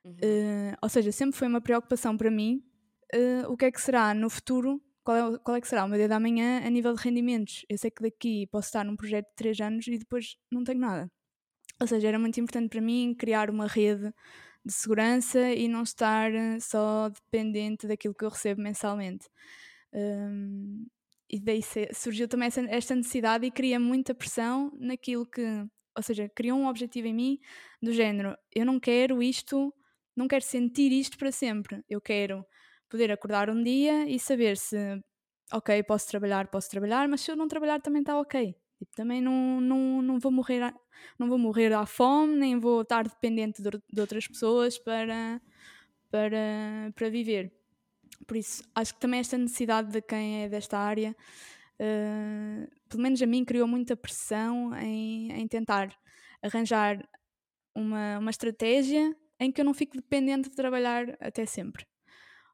[0.03, 0.17] Uhum.
[0.23, 2.63] Eh, ou seja, sempre foi uma preocupação para mim
[3.13, 5.87] eh, o que é que será no futuro, qual é, qual é que será o
[5.89, 7.65] meu dia da manhã a nível de rendimentos.
[7.69, 10.79] Eu sei que daqui posso estar num projeto de 3 anos e depois não tenho
[10.79, 11.11] nada.
[11.81, 14.13] Ou seja, era muito importante para mim criar uma rede
[14.65, 19.27] de segurança e não estar eh, só dependente daquilo que eu recebo mensalmente.
[19.93, 20.85] Hum,
[21.29, 21.61] e daí
[21.93, 25.41] surgiu também essa- esta necessidade e cria muita pressão naquilo que,
[25.95, 27.39] ou seja, criou um objetivo em mim
[27.81, 29.73] do género: eu não quero isto,
[30.15, 31.83] não quero sentir isto para sempre.
[31.89, 32.45] Eu quero
[32.89, 34.77] poder acordar um dia e saber se,
[35.53, 38.55] ok, posso trabalhar, posso trabalhar, mas se eu não trabalhar também está ok.
[38.77, 40.73] Tipo, também não, não, não vou morrer
[41.17, 45.41] não vou morrer à fome, nem vou estar dependente de, de outras pessoas para,
[46.11, 47.53] para, para viver.
[48.27, 51.15] Por isso, acho que também esta necessidade de quem é desta área,
[51.79, 55.97] eh, pelo menos a mim, criou muita pressão em, em tentar
[56.41, 57.07] arranjar
[57.75, 61.85] uma, uma estratégia em que eu não fico dependente de trabalhar até sempre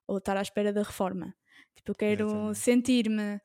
[0.07, 1.35] ou estar à espera da reforma.
[1.75, 3.39] Tipo, eu quero sentir-me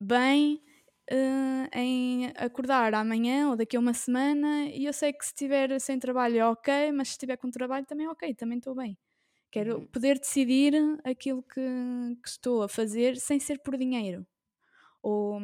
[0.00, 0.62] bem
[1.10, 5.78] eh, em acordar amanhã ou daqui a uma semana e eu sei que se estiver
[5.80, 8.98] sem trabalho é ok, mas se estiver com trabalho também é ok, também estou bem.
[9.50, 9.88] Quero Uhum.
[9.92, 11.60] poder decidir aquilo que,
[12.22, 14.26] que estou a fazer sem ser por dinheiro.
[15.02, 15.38] Ou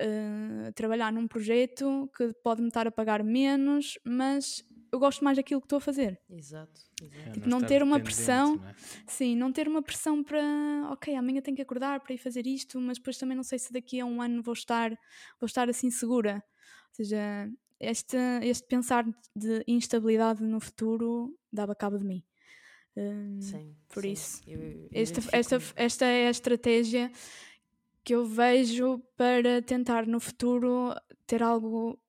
[0.00, 5.60] eh, trabalhar num projeto que pode-me estar a pagar menos, mas eu gosto mais daquilo
[5.60, 6.20] que estou a fazer.
[6.30, 7.28] Exato, exato.
[7.28, 8.56] É, Tipo, não estar ter uma pressão.
[8.56, 8.74] não é?
[9.06, 10.42] Sim, não ter uma pressão para,
[10.90, 13.72] ok, amanhã tenho que acordar para ir fazer isto, mas depois também não sei se
[13.72, 14.90] daqui a um ano vou estar,
[15.40, 16.36] vou estar assim segura.
[16.36, 22.24] Ou seja, este, este pensar de instabilidade no futuro dava cabo de mim.
[22.96, 24.12] Hum, Sim, por sim.
[24.12, 27.10] isso, Eu- eu esta, esta, esta é a estratégia
[28.06, 30.94] que eu vejo para tentar no futuro
[31.26, 32.00] ter algo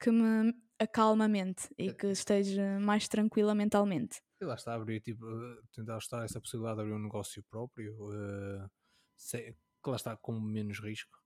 [0.00, 4.20] que me acalma a mente e que esteja mais tranquila mentalmente.
[4.40, 7.92] E lá está, abrir, tipo, eh, tentar estar essa possibilidade de abrir um negócio próprio,
[8.12, 8.68] eh,
[9.16, 11.18] se- que lá está com menos risco.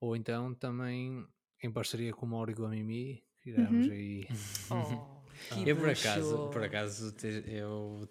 [0.00, 1.26] Ou então também
[1.60, 3.92] em parceria com o Mauro Mimi, iremos Uhum.
[3.92, 4.28] aí.
[4.70, 5.24] Oh,
[5.66, 7.12] que Eu por acaso, por acaso,
[7.46, 8.08] eu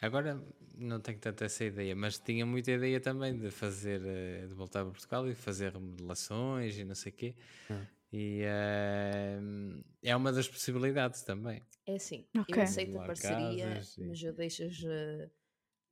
[0.00, 0.42] agora
[0.76, 4.82] não tenho tanto essa ideia, mas tinha muita ideia também de fazer, eh, de voltar
[4.82, 7.34] para Portugal e fazer remodelações e não sei o quê.
[7.70, 7.82] Ah.
[8.12, 9.38] E eh,
[10.02, 11.62] é uma das possibilidades também.
[11.86, 12.54] É assim, Ok.
[12.56, 15.30] eu aceito a parceria, casas e- mas eu deixo as, eh,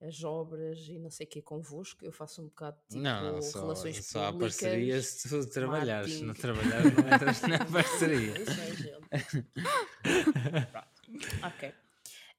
[0.00, 2.04] as obras e não sei o que convosco.
[2.04, 4.60] Eu faço um bocado tipo não, só, relações só há públicas.
[4.60, 6.12] parceria se tu trabalhares.
[6.12, 8.40] Se não trabalhares, não entras na parceria.
[8.42, 9.08] Isso é, gente.
[10.72, 10.88] Pronto.
[11.42, 11.72] Ok.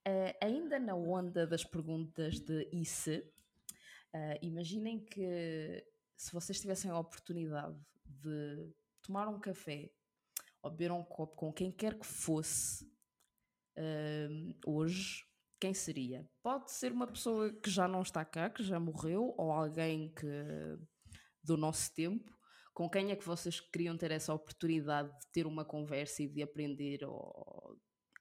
[0.06, 3.24] Eh, ainda na onda das perguntas de e se,
[4.14, 5.86] eh, imaginem que
[6.16, 9.92] se vocês tivessem a oportunidade de tomar um café
[10.62, 12.90] ou beber um copo com quem quer que fosse
[13.76, 15.26] ehm, hoje,
[15.60, 16.28] quem seria?
[16.42, 20.28] Pode ser uma pessoa que já não está cá, que já morreu, ou alguém que
[21.44, 22.32] do nosso tempo.
[22.74, 26.42] Com quem é que vocês queriam ter essa oportunidade de ter uma conversa e de
[26.42, 27.04] aprender?
[27.04, 27.69] Ou...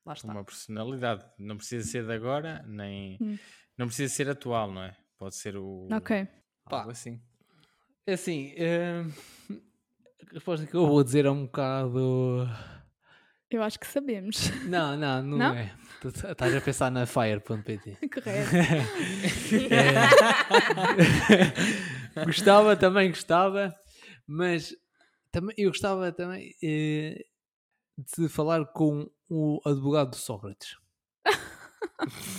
[0.08, 0.32] Lá está.
[0.32, 1.22] Uma personalidade.
[1.38, 3.18] Não precisa ser de agora, nem.
[3.20, 3.38] Hum.
[3.76, 4.96] Não precisa ser atual, não é?
[5.18, 5.86] Pode ser o.
[5.92, 6.26] Ok.
[6.64, 6.78] Pá.
[6.78, 7.20] Algo assim.
[8.06, 9.04] É assim, eh,
[10.30, 12.48] a resposta que eu vou dizer é um bocado.
[13.50, 14.48] Eu acho que sabemos.
[14.64, 15.54] Não, não, não, Não?
[15.54, 15.74] é.
[16.02, 17.98] Estás a pensar na fire.pt.
[18.08, 18.56] Correto.
[22.16, 22.24] É.
[22.24, 23.74] gostava, também gostava,
[24.26, 24.74] mas
[25.30, 27.22] também, eu gostava também eh,
[28.16, 30.76] de falar com o advogado de Sócrates.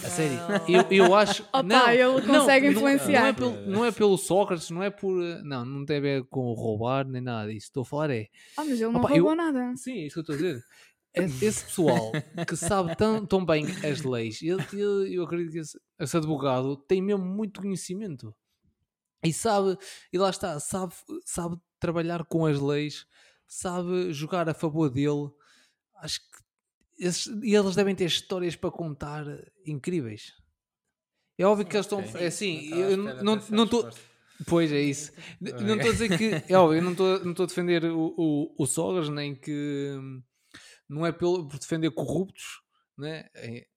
[0.04, 0.38] A sério,
[0.68, 1.44] eu, eu acho.
[1.44, 3.22] Opa, não, ele consegue não- influenciar.
[3.22, 5.22] Não é, pelo, não é pelo Sócrates, não é por.
[5.24, 7.68] eh, Não, não tem a ver com roubar nem nada disso.
[7.68, 8.28] Estou a falar é.
[8.58, 9.74] Ah, mas ele não Opa, eu- roubou nada.
[9.76, 10.64] Sim, é isso que eu estou a dizer.
[11.14, 12.12] Esse esse pessoal
[12.48, 16.78] que sabe tão, tão bem as leis, ele, ele- eu acredito que esse, esse advogado
[16.78, 18.34] tem mesmo muito conhecimento
[19.24, 19.76] e sabe,
[20.14, 20.94] e lá está, sabe,
[21.26, 23.06] sabe trabalhar com as leis,
[23.48, 25.30] sabe jogar a favor dele.
[25.98, 26.28] Acho que
[27.00, 29.26] esses- e eles devem ter histórias para contar
[29.66, 30.34] incríveis.
[31.38, 32.00] É óbvio que eles estão.
[32.00, 32.22] Ok.
[32.22, 33.90] É assim, eu não estou.
[34.48, 35.12] Pois é isso.
[35.42, 36.52] Não estou a dizer que.
[36.54, 39.98] É óbvio, eu não estou não a defender o, o, o Sogas, nem que.
[40.88, 42.62] Não é pelo, por defender corruptos,
[42.98, 43.30] né?
[43.36, 43.68] É,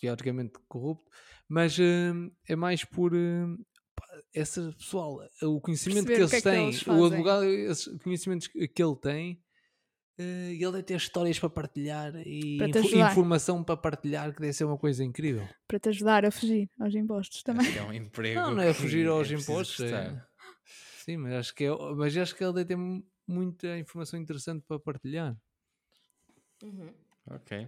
[0.00, 1.10] teoricamente corrupto,
[1.48, 3.12] mas hum, é mais por.
[3.94, 4.04] pá,
[4.34, 7.44] essa pessoal, o conhecimento que Perceber o eles que é que têm, eles o advogado,
[7.44, 9.42] esses conhecimentos que que ele tem,
[10.20, 13.10] eh, ele deve ter histórias para partilhar e Para ajudar.
[13.12, 15.46] informação para partilhar, que deve ser uma coisa incrível.
[15.66, 17.62] Para te ajudar a fugir aos impostos também.
[17.66, 18.40] Acho que é um emprego.
[18.40, 19.80] Não, não é fugir aos preciso impostos.
[19.80, 20.22] é-.
[21.04, 24.62] Sim, mas acho que é, mas acho que ele deve ter mu- muita informação interessante
[24.66, 25.36] para partilhar.
[26.62, 26.92] Uhum.
[27.30, 27.66] Ok.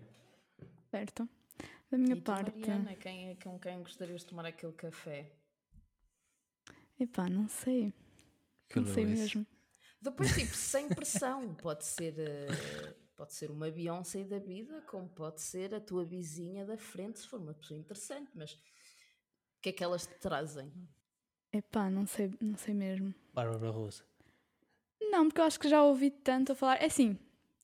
[0.91, 1.29] Certo.
[1.91, 2.59] Da minha E tu, parte.
[2.59, 5.33] Mariana, quem é com quem gostarias de tomar aquele café?
[7.01, 7.93] Epá, não sei.
[8.69, 9.47] Que não sei mesmo.
[10.03, 11.55] Depois, tipo, sem pressão.
[11.55, 16.67] Pode ser, eh, pode ser uma Beyoncé da vida, como pode ser a tua vizinha
[16.67, 18.31] da frente, se for uma pessoa interessante.
[18.35, 18.59] Mas o
[19.63, 20.73] que é que elas te trazem?
[21.53, 23.15] Epá, não sei, não sei mesmo.
[23.33, 24.05] Bárbara Rosa.
[25.01, 26.83] Não, porque eu acho que já ouvi tanto a falar.
[26.83, 27.19] É assim,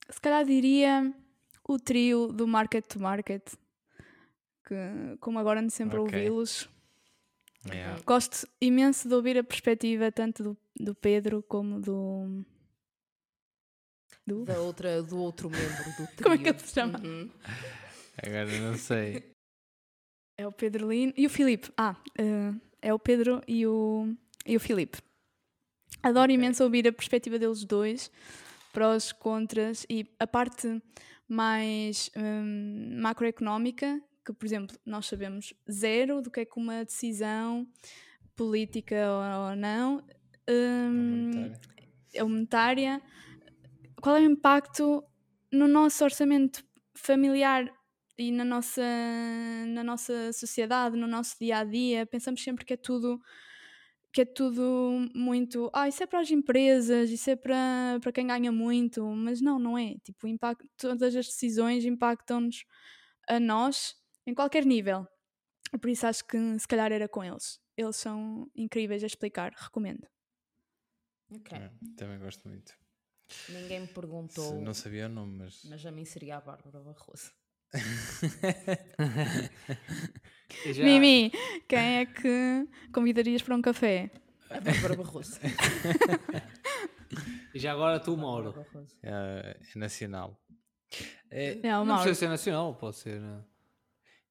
[0.09, 1.13] se calhar diria
[1.67, 3.43] o trio do Market to Market.
[4.65, 6.17] Que, como agora ando sempre a Ok.
[6.17, 6.69] ouvi-los.
[7.67, 8.01] Yeah.
[8.05, 12.45] Gosto imenso de ouvir a perspectiva tanto do, do Pedro como do.
[14.25, 14.45] Do?
[14.45, 16.17] Da outra, do outro membro do trio.
[16.23, 16.99] Como é que ele se chama?
[16.99, 17.29] Uhum.
[18.23, 19.33] Agora não sei.
[20.37, 21.71] É o Pedro Lino e o Filipe.
[21.75, 24.99] Ah, eh, é o Pedro e o, e o Filipe.
[26.01, 28.11] Adoro imenso ouvir a perspectiva deles dois,
[28.71, 30.81] prós, contras e a parte
[31.27, 34.01] mais hum, macroeconómica,
[34.33, 37.67] que, por exemplo, nós sabemos zero do que é que uma decisão
[38.35, 40.03] política ou, ou não
[40.49, 41.89] hum, Comentário.
[42.13, 43.01] é monetária,
[44.01, 45.03] qual é o impacto
[45.51, 46.63] no nosso orçamento
[46.95, 47.71] familiar
[48.17, 48.83] e na nossa,
[49.67, 52.05] na nossa sociedade, no nosso dia a dia?
[52.05, 53.19] Pensamos sempre que é tudo
[54.11, 58.25] que é tudo muito, ah, isso é para as empresas, isso é para, para quem
[58.25, 59.97] ganha muito, mas não, não é.
[60.03, 62.65] Tipo, impacto, todas as decisões impactam-nos
[63.27, 63.98] a nós
[64.29, 65.07] em qualquer nível.
[65.81, 67.59] Por isso acho que se calhar era com eles.
[67.77, 70.07] Eles são incríveis a explicar, recomendo.
[71.31, 71.57] Ok.
[71.57, 72.73] É, também gosto muito.
[73.49, 75.63] Ninguém me Se- perguntou, Não sabia o nome, mas.
[75.65, 77.31] mas a mim seria a Bárbara Barroso.
[80.73, 81.31] Já- Mimi,
[81.67, 84.09] quem é que convidarias para um café?
[84.49, 85.39] A Bárbara Barroso.
[87.51, 88.51] E já agora tu, Mauro.
[88.53, 88.95] Bárbara Barroso.
[89.01, 90.39] É, é nacional.
[91.31, 92.03] É, Não, Não Mauro.
[92.03, 93.19] precisa ser nacional, pode ser.
[93.19, 93.43] né?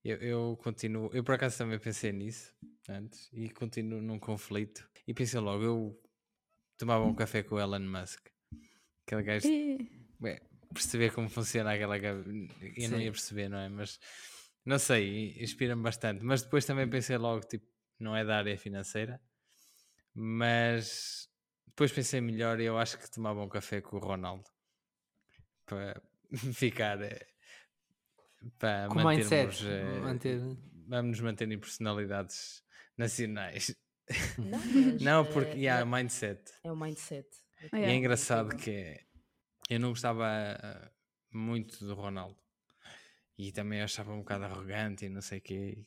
[0.04, 1.10] Eu, eu continuo.
[1.12, 2.54] Eu por acaso também pensei nisso
[2.88, 4.88] antes e continuo num conflito.
[5.06, 6.02] E pensei logo, eu
[6.76, 8.28] tomava um café com o Elon Musk.
[9.06, 9.48] Aquele gajo
[10.20, 10.40] Ué,
[10.72, 11.96] perceber como funciona aquela.
[11.98, 12.24] Eu
[12.90, 13.68] não ia perceber, não é?
[13.68, 13.98] Mas
[14.64, 16.24] não sei, inspira-me bastante.
[16.24, 17.66] Mas depois também pensei logo, tipo,
[17.98, 19.20] não é da área financeira,
[20.14, 21.28] mas
[21.66, 24.48] depois pensei melhor e eu acho que tomava um café com o Ronaldo
[25.64, 26.02] para
[26.54, 26.98] ficar.
[28.48, 29.46] Eh, Para Com mindset.
[29.46, 29.62] mantermos.
[29.64, 30.40] eh, Manter...
[30.88, 32.62] Vamos nos manter em personalidades
[32.96, 33.74] nacionais.
[34.38, 34.58] Não,
[35.00, 36.40] Não, eh, porque yeah, não, mindset.
[36.64, 37.28] é o mindset.
[37.72, 37.90] Ah, E é.
[37.90, 38.98] é engraçado que
[39.68, 40.90] eu não gostava ah,
[41.32, 42.36] muito do Ronaldo.
[43.36, 45.84] E também achava um bocado arrogante e não sei o quê.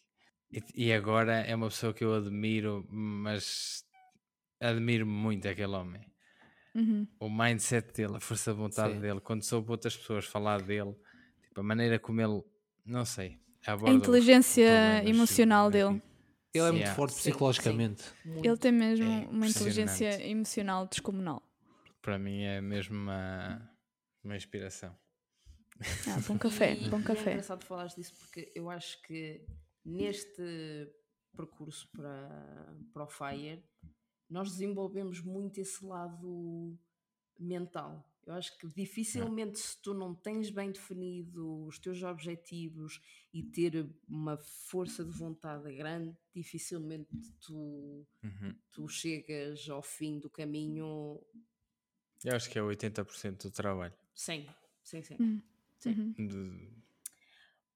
[0.52, 3.84] E, e agora é uma pessoa que eu admiro, mas
[4.60, 6.02] admiro muito aquele homem.
[6.76, 7.08] uhum.
[7.20, 9.00] O mindset dele, a força de vontade Sim.
[9.02, 10.96] dele, quando soube outras pessoas falar dele,
[11.56, 12.44] a maneira como ele,
[12.86, 15.90] não sei, A aborda inteligência emocional na dele.
[15.94, 16.04] vida.
[16.54, 16.96] Ele é muito Yeah.
[16.96, 18.04] forte Sim, psicologicamente.
[18.26, 18.46] Muito.
[18.46, 21.42] Ele tem mesmo É uma inteligência emocional descomunal.
[22.02, 23.70] Para mim é mesmo uma,
[24.24, 24.94] uma inspiração.
[26.08, 27.32] Ah, bom café, E- bom e É café.
[27.32, 29.46] engraçado falares disso porque eu acho que
[29.86, 30.92] neste
[31.36, 33.64] percurso para, para o Fire
[34.30, 36.78] nós desenvolvemos muito esse lado
[37.40, 38.06] mental.
[38.26, 43.02] Eu acho que dificilmente se tu não tens bem definido os teus objetivos
[43.34, 47.10] e ter uma força de vontade grande, dificilmente
[47.42, 48.56] tu, Uhum.
[48.72, 51.20] tu chegas ao fim do caminho
[52.24, 53.94] Eu acho que é 80% do trabalho.
[54.14, 54.48] sem.
[54.84, 55.18] Sim, sim.
[55.20, 55.42] Hum.
[55.80, 56.16] Sim.
[56.20, 56.28] Uhum.
[56.28, 56.82] De-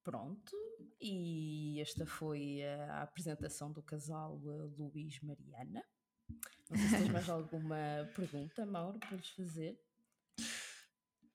[0.04, 0.56] Pronto,
[1.02, 5.84] e esta foi a apresentação do casal eh, Luís Mariana.
[6.70, 7.76] Não sei se tens mais alguma
[8.16, 9.80] pergunta, Mauro, para lhes fazer.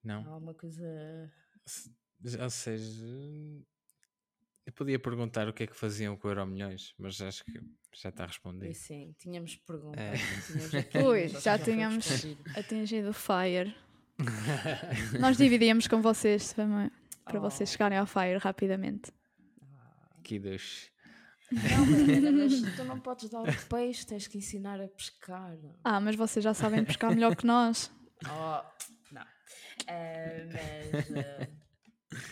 [0.02, 0.26] Não.
[0.32, 1.30] Alguma coisa.
[2.42, 3.04] Ou seja,
[4.66, 7.60] eu podia perguntar o que é que faziam com o Euro Milhões, mas acho que
[7.94, 8.74] já está E respondido.
[8.74, 10.00] sim, tínhamos perguntado.
[10.02, 10.12] É.
[10.84, 12.06] tínhamos mas já foi tínhamos
[12.56, 13.74] atingido o fire.
[15.18, 16.90] Nós dividíamos com vocês para,
[17.24, 17.42] para Oh.
[17.42, 19.10] vocês chegarem ao fire rapidamente.
[20.18, 20.90] Aqui dos.
[21.50, 25.56] Não, Mariana, mas tu não podes dar o peixe, tens que ensinar a pescar.
[25.82, 27.90] Ah, mas vocês já sabem pescar melhor que nós.
[28.26, 28.62] Oh,
[29.86, 31.48] Eh, mas eh,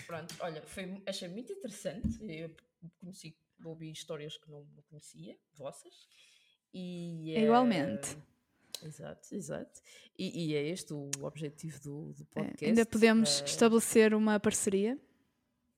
[0.07, 2.19] pronto, olha, foi, achei muito interessante.
[2.23, 2.51] Eu
[3.01, 6.09] conheci, ouvi histórias que não, não conhecia, vossas.
[6.73, 8.17] E, É Igualmente.
[8.83, 9.81] exato, exato.
[10.19, 12.65] E, e é este o objetivo do, do É, podcast.
[12.67, 14.99] ainda podemos eh, estabelecer uma parceria.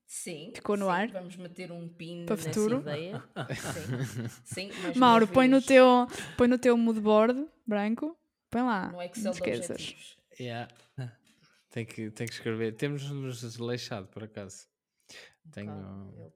[0.06, 1.08] Sim, Ficou no sim, ar.
[1.12, 2.80] Vamos meter um pin Para nessa futuro.
[2.80, 3.22] ideia.
[4.44, 5.86] Sim, sim mas Mauro, põe no, teu,
[6.36, 8.18] põe no teu moodboard branco.
[8.50, 8.88] Põe lá.
[8.88, 9.70] no não Excel esqueças.
[9.70, 10.18] objetivos.
[10.40, 10.68] Yeah.
[11.70, 12.74] Tem, que, tem que escrever.
[12.76, 14.66] Temos-nos desleixado, por acaso.
[15.52, 15.72] Tenho...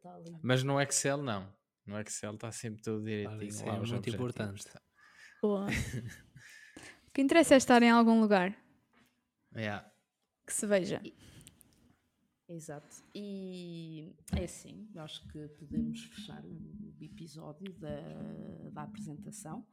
[0.00, 0.16] Tá.
[0.42, 1.52] Mas no Excel, não.
[1.86, 3.42] No Excel está sempre tudo direitinho.
[3.42, 4.14] isso lá é muito objetivos.
[4.14, 4.64] importante.
[5.42, 5.66] Boa.
[7.08, 8.56] o que interessa é estar em algum lugar
[9.56, 9.88] Yeah.
[10.46, 11.00] que se veja.
[12.48, 13.04] Exato.
[13.14, 19.66] E é assim, acho que podemos fechar o episódio da, da apresentação.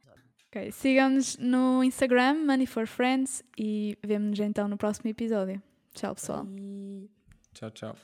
[0.54, 5.62] Ok, Sigam-nos no Instagram, Money for Friends, e vemo-nos então no próximo episódio.
[5.94, 6.46] Tchau, pessoal.
[7.54, 7.96] Tchau, tchau.